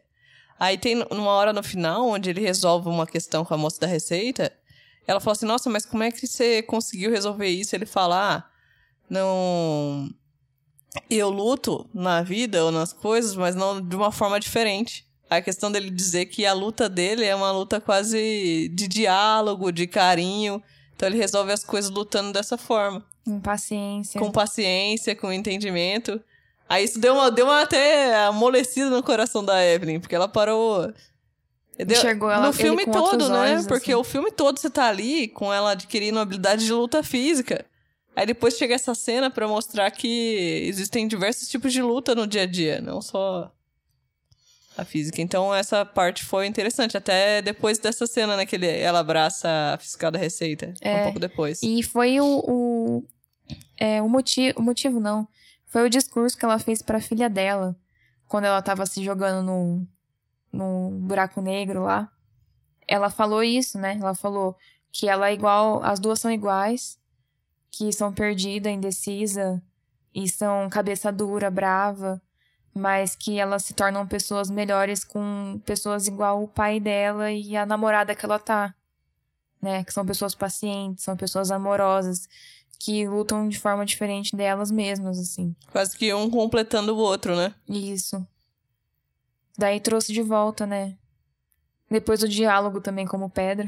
Aí 0.57 0.77
tem 0.77 1.05
uma 1.11 1.31
hora 1.31 1.51
no 1.51 1.61
final, 1.61 2.07
onde 2.07 2.29
ele 2.29 2.39
resolve 2.39 2.87
uma 2.87 3.05
questão 3.05 3.43
com 3.43 3.53
a 3.53 3.57
moça 3.57 3.81
da 3.81 3.87
receita. 3.87 4.49
Ela 5.05 5.19
fala 5.19 5.33
assim: 5.33 5.45
Nossa, 5.45 5.69
mas 5.69 5.85
como 5.85 6.03
é 6.03 6.11
que 6.11 6.25
você 6.25 6.61
conseguiu 6.61 7.11
resolver 7.11 7.49
isso? 7.49 7.75
Ele 7.75 7.85
fala: 7.85 8.37
Ah, 8.37 8.49
não. 9.09 10.09
Eu 11.09 11.29
luto 11.29 11.87
na 11.93 12.21
vida 12.21 12.63
ou 12.65 12.71
nas 12.71 12.91
coisas, 12.93 13.35
mas 13.35 13.55
não 13.55 13.81
de 13.81 13.95
uma 13.95 14.11
forma 14.11 14.39
diferente. 14.39 15.05
A 15.29 15.41
questão 15.41 15.71
dele 15.71 15.89
dizer 15.89 16.25
que 16.25 16.45
a 16.45 16.51
luta 16.53 16.89
dele 16.89 17.23
é 17.23 17.33
uma 17.33 17.51
luta 17.51 17.79
quase 17.79 18.69
de 18.73 18.87
diálogo, 18.87 19.71
de 19.71 19.87
carinho. 19.87 20.61
Então 20.95 21.07
ele 21.07 21.17
resolve 21.17 21.51
as 21.53 21.63
coisas 21.63 21.89
lutando 21.89 22.33
dessa 22.33 22.57
forma. 22.57 23.03
Com 23.23 23.39
paciência. 23.39 24.19
Com 24.19 24.31
paciência, 24.31 25.15
com 25.15 25.31
entendimento. 25.31 26.19
Aí 26.67 26.83
isso 26.83 26.99
deu 26.99 27.13
uma, 27.13 27.31
deu 27.31 27.45
uma 27.45 27.61
até 27.61 28.25
amolecida 28.25 28.89
no 28.89 29.01
coração 29.03 29.43
da 29.43 29.63
Evelyn, 29.65 29.99
porque 29.99 30.15
ela 30.15 30.27
parou. 30.27 30.91
Deu- 31.77 31.97
Enxergou 31.97 32.29
ela- 32.29 32.47
no 32.47 32.53
filme 32.53 32.85
todo, 32.85 33.29
né? 33.29 33.53
olhos, 33.53 33.67
porque 33.67 33.91
assim. 33.91 33.99
o 33.99 34.03
filme 34.03 34.31
todo 34.31 34.59
você 34.59 34.69
tá 34.69 34.87
ali 34.87 35.27
com 35.29 35.51
ela 35.53 35.71
adquirindo 35.71 36.19
habilidade 36.19 36.65
de 36.65 36.73
luta 36.73 37.01
física. 37.03 37.65
Aí 38.15 38.25
depois 38.25 38.57
chega 38.57 38.75
essa 38.75 38.93
cena 38.93 39.29
pra 39.29 39.47
mostrar 39.47 39.89
que 39.91 40.63
existem 40.67 41.07
diversos 41.07 41.47
tipos 41.47 41.71
de 41.71 41.81
luta 41.81 42.13
no 42.13 42.27
dia 42.27 42.41
a 42.43 42.45
dia, 42.45 42.81
não 42.81 43.01
só 43.01 43.51
a 44.77 44.83
física. 44.83 45.21
Então 45.21 45.53
essa 45.53 45.85
parte 45.85 46.23
foi 46.25 46.45
interessante. 46.47 46.97
Até 46.97 47.41
depois 47.41 47.77
dessa 47.79 48.05
cena, 48.07 48.35
né? 48.35 48.45
Que 48.45 48.55
ele, 48.55 48.67
ela 48.67 48.99
abraça 48.99 49.47
a 49.73 49.77
fiscal 49.77 50.11
da 50.11 50.19
Receita. 50.19 50.73
Um 50.83 50.87
É. 50.87 51.03
pouco 51.03 51.19
depois. 51.19 51.61
E 51.63 51.81
foi 51.83 52.19
o, 52.19 52.25
o, 52.47 53.03
é, 53.77 54.01
o, 54.01 54.09
motivo, 54.09 54.59
o 54.59 54.63
motivo, 54.63 54.99
não. 54.99 55.27
Foi 55.65 55.85
o 55.85 55.89
discurso 55.89 56.37
que 56.37 56.43
ela 56.45 56.59
fez 56.59 56.81
pra 56.81 56.99
filha 57.01 57.29
dela. 57.29 57.75
Quando 58.27 58.45
ela 58.45 58.61
tava 58.61 58.85
se 58.85 59.03
jogando 59.03 59.45
no, 59.45 59.87
no 60.51 60.91
buraco 60.99 61.41
negro 61.41 61.83
lá. 61.83 62.09
Ela 62.87 63.09
falou 63.09 63.41
isso, 63.43 63.77
né? 63.77 63.97
Ela 64.01 64.13
falou 64.13 64.55
que 64.91 65.07
ela 65.07 65.29
é 65.29 65.33
igual. 65.33 65.81
As 65.83 65.99
duas 65.99 66.19
são 66.19 66.31
iguais. 66.31 66.97
Que 67.71 67.91
são 67.91 68.13
perdida, 68.13 68.69
indecisa. 68.69 69.61
E 70.13 70.27
são 70.29 70.69
cabeça 70.69 71.11
dura, 71.11 71.49
brava. 71.49 72.21
Mas 72.73 73.15
que 73.15 73.39
elas 73.39 73.63
se 73.65 73.73
tornam 73.73 74.07
pessoas 74.07 74.49
melhores 74.49 75.03
com 75.03 75.59
pessoas 75.65 76.07
igual 76.07 76.43
o 76.43 76.47
pai 76.47 76.79
dela 76.79 77.31
e 77.31 77.55
a 77.55 77.65
namorada 77.65 78.15
que 78.15 78.25
ela 78.25 78.39
tá 78.39 78.73
né? 79.61 79.83
Que 79.83 79.93
são 79.93 80.05
pessoas 80.05 80.33
pacientes, 80.33 81.03
são 81.03 81.15
pessoas 81.15 81.51
amorosas, 81.51 82.27
que 82.79 83.07
lutam 83.07 83.47
de 83.47 83.59
forma 83.59 83.85
diferente 83.85 84.35
delas 84.35 84.71
mesmas, 84.71 85.19
assim. 85.19 85.55
Quase 85.71 85.95
que 85.95 86.11
um 86.13 86.29
completando 86.29 86.95
o 86.95 86.97
outro, 86.97 87.35
né? 87.35 87.53
Isso. 87.69 88.25
Daí 89.57 89.79
trouxe 89.79 90.11
de 90.11 90.23
volta, 90.23 90.65
né? 90.65 90.97
Depois 91.91 92.23
o 92.23 92.27
diálogo 92.27 92.79
também 92.79 93.05
como 93.05 93.29
pedra. 93.29 93.67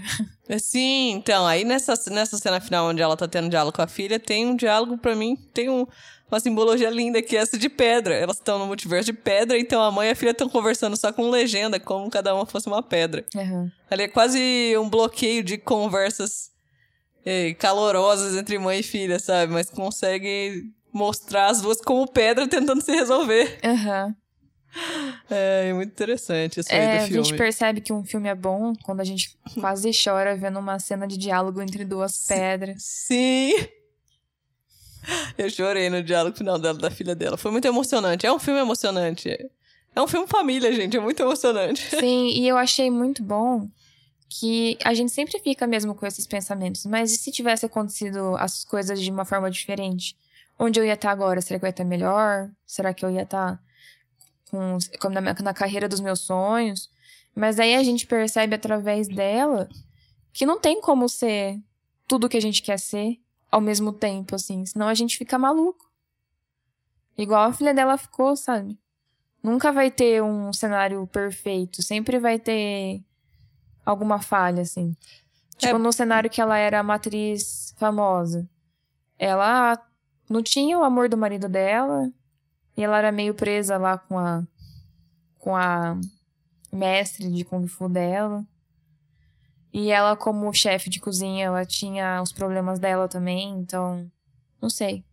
Sim, 0.57 1.11
então, 1.11 1.45
aí 1.45 1.63
nessa, 1.65 1.93
nessa 2.09 2.37
cena 2.37 2.59
final 2.61 2.87
onde 2.87 3.01
ela 3.01 3.17
tá 3.17 3.27
tendo 3.27 3.49
diálogo 3.49 3.75
com 3.75 3.81
a 3.81 3.87
filha, 3.87 4.17
tem 4.19 4.45
um 4.47 4.55
diálogo, 4.55 4.97
pra 4.97 5.13
mim, 5.15 5.35
tem 5.53 5.69
um- 5.69 5.85
uma 6.31 6.39
simbologia 6.39 6.89
linda 6.89 7.21
que 7.21 7.35
é 7.37 7.41
essa 7.41 7.57
de 7.57 7.69
pedra. 7.69 8.15
Elas 8.15 8.37
estão 8.37 8.57
no 8.57 8.65
multiverso 8.65 9.05
de 9.05 9.13
pedra, 9.13 9.59
então 9.59 9.81
a 9.81 9.91
mãe 9.91 10.07
e 10.07 10.11
a 10.11 10.15
filha 10.15 10.31
estão 10.31 10.49
conversando 10.49 10.95
só 10.97 11.11
com 11.13 11.29
legenda, 11.29 11.79
como 11.79 12.09
cada 12.09 12.33
uma 12.33 12.45
fosse 12.45 12.65
uma 12.67 12.81
pedra. 12.81 13.23
Aham. 13.35 13.71
Ali 13.91 14.03
é 14.03 14.07
quase 14.07 14.73
um 14.79 14.89
bloqueio 14.89 15.43
de 15.43 15.57
conversas 15.57 16.49
eh, 17.25 17.53
calorosas 17.55 18.35
entre 18.35 18.57
mãe 18.57 18.79
e 18.79 18.83
filha, 18.83 19.19
sabe? 19.19 19.51
Mas 19.53 19.69
consegue 19.69 20.63
mostrar 20.91 21.47
as 21.47 21.61
duas 21.61 21.79
como 21.81 22.07
pedra 22.07 22.47
tentando 22.47 22.81
se 22.81 22.91
resolver. 22.91 23.59
Aham. 23.63 24.15
É, 25.29 25.71
muito 25.73 25.89
interessante 25.91 26.59
isso 26.59 26.71
aí 26.73 26.79
É, 26.79 26.97
do 26.97 27.03
a 27.03 27.07
filme. 27.07 27.23
gente 27.23 27.37
percebe 27.37 27.81
que 27.81 27.93
um 27.93 28.03
filme 28.03 28.27
é 28.27 28.35
bom 28.35 28.73
quando 28.83 29.01
a 29.01 29.03
gente 29.03 29.37
quase 29.59 29.91
chora 29.91 30.35
vendo 30.35 30.59
uma 30.59 30.79
cena 30.79 31.07
de 31.07 31.17
diálogo 31.17 31.61
entre 31.61 31.85
duas 31.85 32.25
pedras. 32.27 32.81
Sim! 32.83 33.53
Eu 35.37 35.49
chorei 35.49 35.89
no 35.89 36.01
diálogo 36.01 36.37
final 36.37 36.57
dela, 36.57 36.77
da 36.77 36.89
filha 36.89 37.13
dela. 37.15 37.37
Foi 37.37 37.51
muito 37.51 37.65
emocionante. 37.67 38.25
É 38.25 38.31
um 38.31 38.39
filme 38.39 38.59
emocionante. 38.59 39.29
É 39.95 40.01
um 40.01 40.07
filme 40.07 40.27
família, 40.27 40.71
gente. 40.73 40.95
É 40.97 40.99
muito 40.99 41.21
emocionante. 41.21 41.81
Sim, 41.99 42.27
e 42.29 42.47
eu 42.47 42.57
achei 42.57 42.89
muito 42.89 43.21
bom 43.21 43.67
que 44.29 44.77
a 44.83 44.93
gente 44.93 45.11
sempre 45.11 45.39
fica 45.39 45.67
mesmo 45.67 45.93
com 45.93 46.05
esses 46.07 46.25
pensamentos. 46.25 46.85
Mas 46.85 47.11
e 47.11 47.17
se 47.17 47.31
tivesse 47.31 47.65
acontecido 47.65 48.35
as 48.37 48.63
coisas 48.63 48.99
de 49.01 49.11
uma 49.11 49.25
forma 49.25 49.51
diferente? 49.51 50.15
Onde 50.57 50.79
eu 50.79 50.85
ia 50.85 50.93
estar 50.93 51.11
agora? 51.11 51.41
Será 51.41 51.59
que 51.59 51.65
eu 51.65 51.67
ia 51.67 51.71
estar 51.71 51.83
melhor? 51.83 52.49
Será 52.65 52.93
que 52.93 53.03
eu 53.05 53.11
ia 53.11 53.23
estar 53.23 53.59
com, 54.99 55.09
na, 55.09 55.21
na 55.21 55.53
carreira 55.53 55.87
dos 55.87 55.99
meus 55.99 56.21
sonhos? 56.21 56.89
Mas 57.35 57.59
aí 57.59 57.75
a 57.75 57.83
gente 57.83 58.05
percebe 58.05 58.55
através 58.55 59.07
dela 59.07 59.67
que 60.31 60.45
não 60.45 60.59
tem 60.59 60.79
como 60.79 61.09
ser 61.09 61.59
tudo 62.07 62.29
que 62.29 62.37
a 62.37 62.41
gente 62.41 62.61
quer 62.61 62.77
ser 62.77 63.19
ao 63.51 63.61
mesmo 63.61 63.91
tempo, 63.91 64.35
assim. 64.35 64.65
Senão 64.65 64.87
a 64.87 64.93
gente 64.93 65.17
fica 65.17 65.37
maluco. 65.37 65.91
Igual 67.17 67.49
a 67.49 67.53
filha 67.53 67.73
dela 67.73 67.97
ficou, 67.97 68.35
sabe? 68.35 68.77
Nunca 69.41 69.71
vai 69.71 69.91
ter 69.91 70.21
um 70.23 70.53
cenário 70.53 71.05
perfeito. 71.07 71.81
Sempre 71.81 72.19
vai 72.19 72.39
ter 72.39 73.03
alguma 73.85 74.21
falha, 74.21 74.61
assim. 74.61 74.95
Tipo, 75.57 75.75
é... 75.75 75.79
no 75.79 75.91
cenário 75.91 76.29
que 76.29 76.41
ela 76.41 76.57
era 76.57 76.81
matriz 76.81 77.75
famosa. 77.77 78.47
Ela 79.17 79.79
não 80.29 80.41
tinha 80.41 80.77
o 80.77 80.83
amor 80.83 81.09
do 81.09 81.17
marido 81.17 81.47
dela. 81.47 82.11
E 82.75 82.83
ela 82.83 82.97
era 82.97 83.11
meio 83.11 83.33
presa 83.33 83.77
lá 83.77 83.97
com 83.97 84.17
a. 84.17 84.43
com 85.39 85.55
a 85.55 85.97
mestre 86.71 87.29
de 87.29 87.43
Kung 87.43 87.67
Fu 87.67 87.87
dela. 87.87 88.43
E 89.71 89.91
ela, 89.91 90.15
como 90.15 90.53
chefe 90.53 90.89
de 90.89 90.99
cozinha, 90.99 91.45
ela 91.45 91.65
tinha 91.65 92.21
os 92.21 92.31
problemas 92.31 92.79
dela 92.79 93.07
também, 93.07 93.49
então. 93.57 94.09
Não 94.61 94.69
sei. 94.69 95.03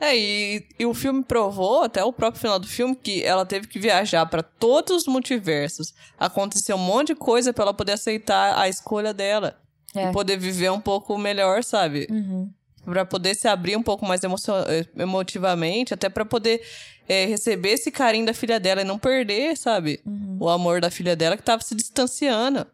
É, 0.00 0.16
e, 0.16 0.66
e, 0.78 0.86
o 0.86 0.94
filme 0.94 1.22
provou, 1.22 1.82
até 1.82 2.02
o 2.04 2.12
próprio 2.12 2.40
final 2.40 2.58
do 2.58 2.66
filme, 2.66 2.94
que 2.94 3.22
ela 3.22 3.46
teve 3.46 3.66
que 3.66 3.78
viajar 3.78 4.26
para 4.26 4.42
todos 4.42 5.02
os 5.02 5.06
multiversos. 5.06 5.94
Aconteceu 6.18 6.76
um 6.76 6.80
monte 6.80 7.08
de 7.08 7.14
coisa 7.14 7.52
para 7.52 7.64
ela 7.64 7.74
poder 7.74 7.92
aceitar 7.92 8.58
a 8.58 8.68
escolha 8.68 9.14
dela. 9.14 9.58
É. 9.94 10.08
E 10.08 10.12
poder 10.12 10.36
viver 10.36 10.70
um 10.70 10.80
pouco 10.80 11.16
melhor, 11.16 11.62
sabe? 11.62 12.08
Uhum. 12.10 12.52
Pra 12.84 13.04
poder 13.04 13.34
se 13.34 13.48
abrir 13.48 13.76
um 13.76 13.82
pouco 13.82 14.04
mais 14.06 14.20
eh, 14.22 14.86
emotivamente, 14.96 15.94
até 15.94 16.08
para 16.08 16.24
poder 16.24 16.60
é, 17.08 17.26
receber 17.26 17.70
esse 17.70 17.90
carinho 17.90 18.26
da 18.26 18.34
filha 18.34 18.60
dela 18.60 18.82
e 18.82 18.84
não 18.84 18.98
perder, 18.98 19.56
sabe? 19.56 20.00
Uhum. 20.04 20.36
O 20.40 20.48
amor 20.48 20.80
da 20.80 20.90
filha 20.90 21.16
dela 21.16 21.36
que 21.36 21.42
tava 21.42 21.62
se 21.62 21.74
distanciando. 21.74 22.66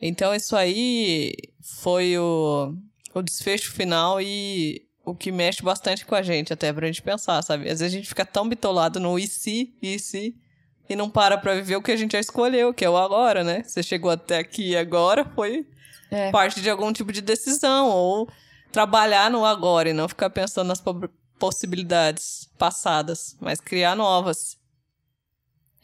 Então, 0.00 0.34
isso 0.34 0.54
aí 0.54 1.34
foi 1.60 2.18
o, 2.18 2.74
o 3.14 3.22
desfecho 3.22 3.72
final 3.72 4.20
e 4.20 4.86
o 5.04 5.14
que 5.14 5.30
mexe 5.30 5.62
bastante 5.62 6.04
com 6.04 6.14
a 6.14 6.22
gente, 6.22 6.52
até 6.52 6.72
pra 6.72 6.86
gente 6.86 7.00
pensar, 7.00 7.40
sabe? 7.42 7.64
Às 7.64 7.80
vezes 7.80 7.94
a 7.94 7.96
gente 7.96 8.08
fica 8.08 8.26
tão 8.26 8.48
bitolado 8.48 8.98
no 8.98 9.18
e 9.18 9.26
se, 9.26 9.72
e 9.80 9.98
se, 9.98 10.34
e 10.88 10.96
não 10.96 11.08
para 11.08 11.38
pra 11.38 11.54
viver 11.54 11.76
o 11.76 11.82
que 11.82 11.92
a 11.92 11.96
gente 11.96 12.12
já 12.12 12.20
escolheu, 12.20 12.74
que 12.74 12.84
é 12.84 12.90
o 12.90 12.96
agora, 12.96 13.44
né? 13.44 13.62
Você 13.64 13.82
chegou 13.82 14.10
até 14.10 14.38
aqui 14.38 14.76
agora, 14.76 15.24
foi 15.24 15.64
é. 16.10 16.30
parte 16.32 16.60
de 16.60 16.68
algum 16.68 16.92
tipo 16.92 17.12
de 17.12 17.20
decisão, 17.20 17.88
ou 17.88 18.28
trabalhar 18.72 19.30
no 19.30 19.44
agora 19.44 19.88
e 19.88 19.92
não 19.92 20.08
ficar 20.08 20.30
pensando 20.30 20.68
nas 20.68 20.82
possibilidades 21.38 22.50
passadas, 22.58 23.36
mas 23.40 23.60
criar 23.60 23.94
novas. 23.94 24.58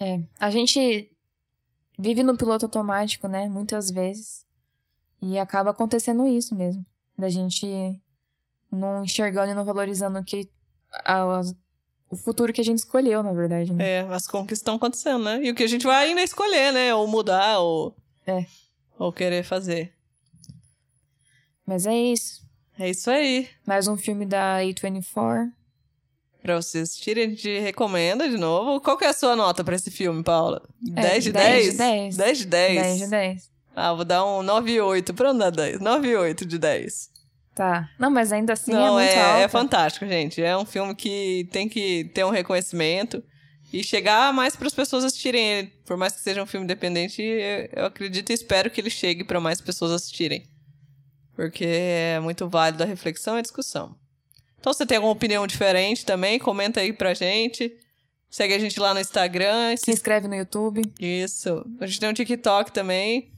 É, 0.00 0.20
a 0.38 0.50
gente 0.50 1.10
vive 1.98 2.22
no 2.22 2.36
piloto 2.36 2.66
automático, 2.66 3.28
né? 3.28 3.48
Muitas 3.48 3.90
vezes. 3.90 4.44
E 5.20 5.38
acaba 5.38 5.70
acontecendo 5.70 6.26
isso 6.26 6.54
mesmo. 6.54 6.84
Da 7.16 7.28
gente 7.28 7.66
não 8.70 9.04
enxergando 9.04 9.52
e 9.52 9.54
não 9.54 9.64
valorizando 9.64 10.18
o 10.18 10.24
que 10.24 10.50
a, 11.04 11.40
o 12.10 12.16
futuro 12.16 12.52
que 12.52 12.60
a 12.60 12.64
gente 12.64 12.78
escolheu, 12.78 13.22
na 13.22 13.32
verdade. 13.32 13.72
Né? 13.72 13.84
É, 13.84 14.00
as 14.00 14.26
conquistas 14.26 14.58
estão 14.58 14.74
acontecendo, 14.74 15.24
né? 15.24 15.40
E 15.42 15.50
o 15.50 15.54
que 15.54 15.62
a 15.62 15.68
gente 15.68 15.86
vai 15.86 16.08
ainda 16.08 16.22
escolher, 16.22 16.72
né? 16.72 16.94
Ou 16.94 17.06
mudar, 17.06 17.60
ou. 17.60 17.96
É. 18.26 18.44
Ou 18.98 19.12
querer 19.12 19.44
fazer. 19.44 19.94
Mas 21.64 21.86
é 21.86 21.96
isso. 21.96 22.41
É 22.78 22.88
isso 22.90 23.10
aí. 23.10 23.48
Mais 23.66 23.86
um 23.86 23.96
filme 23.96 24.24
da 24.26 24.58
A24. 24.60 25.50
Pra 26.42 26.56
vocês 26.60 26.88
assistirem, 26.88 27.24
a 27.24 27.28
gente 27.28 27.58
recomenda 27.60 28.28
de 28.28 28.36
novo. 28.36 28.80
Qual 28.80 28.96
que 28.98 29.04
é 29.04 29.08
a 29.08 29.12
sua 29.12 29.36
nota 29.36 29.62
pra 29.62 29.76
esse 29.76 29.90
filme, 29.90 30.22
Paula? 30.24 30.60
É, 30.96 31.02
10 31.02 31.24
de 31.24 31.32
10? 31.32 31.52
10 31.52 31.70
de 31.70 31.76
10. 31.76 32.16
10 32.16 32.38
de 32.38 32.46
10. 32.46 32.82
10 32.82 32.98
de 32.98 33.06
10. 33.08 33.50
Ah, 33.76 33.92
vou 33.94 34.04
dar 34.04 34.24
um 34.24 34.42
9,8. 34.42 35.14
Pra 35.14 35.32
não 35.32 35.38
dar 35.38 35.50
10. 35.50 35.78
9,8 35.78 36.44
de 36.44 36.58
10. 36.58 37.10
Tá. 37.54 37.88
Não, 37.98 38.10
mas 38.10 38.32
ainda 38.32 38.54
assim 38.54 38.72
Não, 38.72 38.98
é 38.98 39.04
muito 39.04 39.18
é, 39.18 39.22
alta. 39.22 39.40
é 39.44 39.48
fantástico, 39.48 40.06
gente. 40.06 40.42
É 40.42 40.56
um 40.56 40.64
filme 40.64 40.94
que 40.94 41.46
tem 41.52 41.68
que 41.68 42.10
ter 42.14 42.24
um 42.24 42.30
reconhecimento 42.30 43.22
e 43.72 43.84
chegar 43.84 44.32
mais 44.32 44.56
para 44.56 44.66
as 44.66 44.74
pessoas 44.74 45.04
assistirem 45.04 45.44
ele. 45.46 45.72
Por 45.86 45.96
mais 45.96 46.14
que 46.14 46.20
seja 46.20 46.42
um 46.42 46.46
filme 46.46 46.64
independente, 46.64 47.22
eu 47.72 47.84
acredito 47.86 48.30
e 48.30 48.32
espero 48.32 48.70
que 48.70 48.80
ele 48.80 48.90
chegue 48.90 49.22
para 49.22 49.38
mais 49.38 49.60
pessoas 49.60 49.92
assistirem. 49.92 50.44
Porque 51.34 51.64
é 51.64 52.20
muito 52.20 52.48
válido 52.48 52.82
a 52.82 52.86
reflexão 52.86 53.36
e 53.36 53.38
a 53.38 53.42
discussão. 53.42 53.96
Então, 54.58 54.72
se 54.72 54.78
você 54.78 54.86
tem 54.86 54.96
alguma 54.96 55.12
opinião 55.12 55.46
diferente 55.46 56.04
também, 56.04 56.38
comenta 56.38 56.80
aí 56.80 56.92
pra 56.92 57.14
gente. 57.14 57.76
Segue 58.30 58.54
a 58.54 58.58
gente 58.58 58.78
lá 58.78 58.94
no 58.94 59.00
Instagram. 59.00 59.76
Se 59.76 59.90
inscreve 59.90 60.28
no 60.28 60.34
YouTube. 60.34 60.82
Isso. 60.98 61.66
A 61.80 61.86
gente 61.86 62.00
tem 62.00 62.08
um 62.08 62.14
TikTok 62.14 62.72
também. 62.72 63.32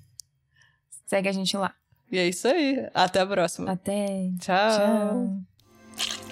Segue 1.07 1.29
a 1.29 1.33
gente 1.33 1.57
lá. 1.57 1.75
E 2.13 2.19
é 2.19 2.29
isso 2.29 2.47
aí. 2.47 2.89
Até 2.95 3.21
a 3.21 3.27
próxima. 3.27 3.73
Até. 3.73 4.31
Tchau. 4.39 5.47
Tchau. 5.97 6.24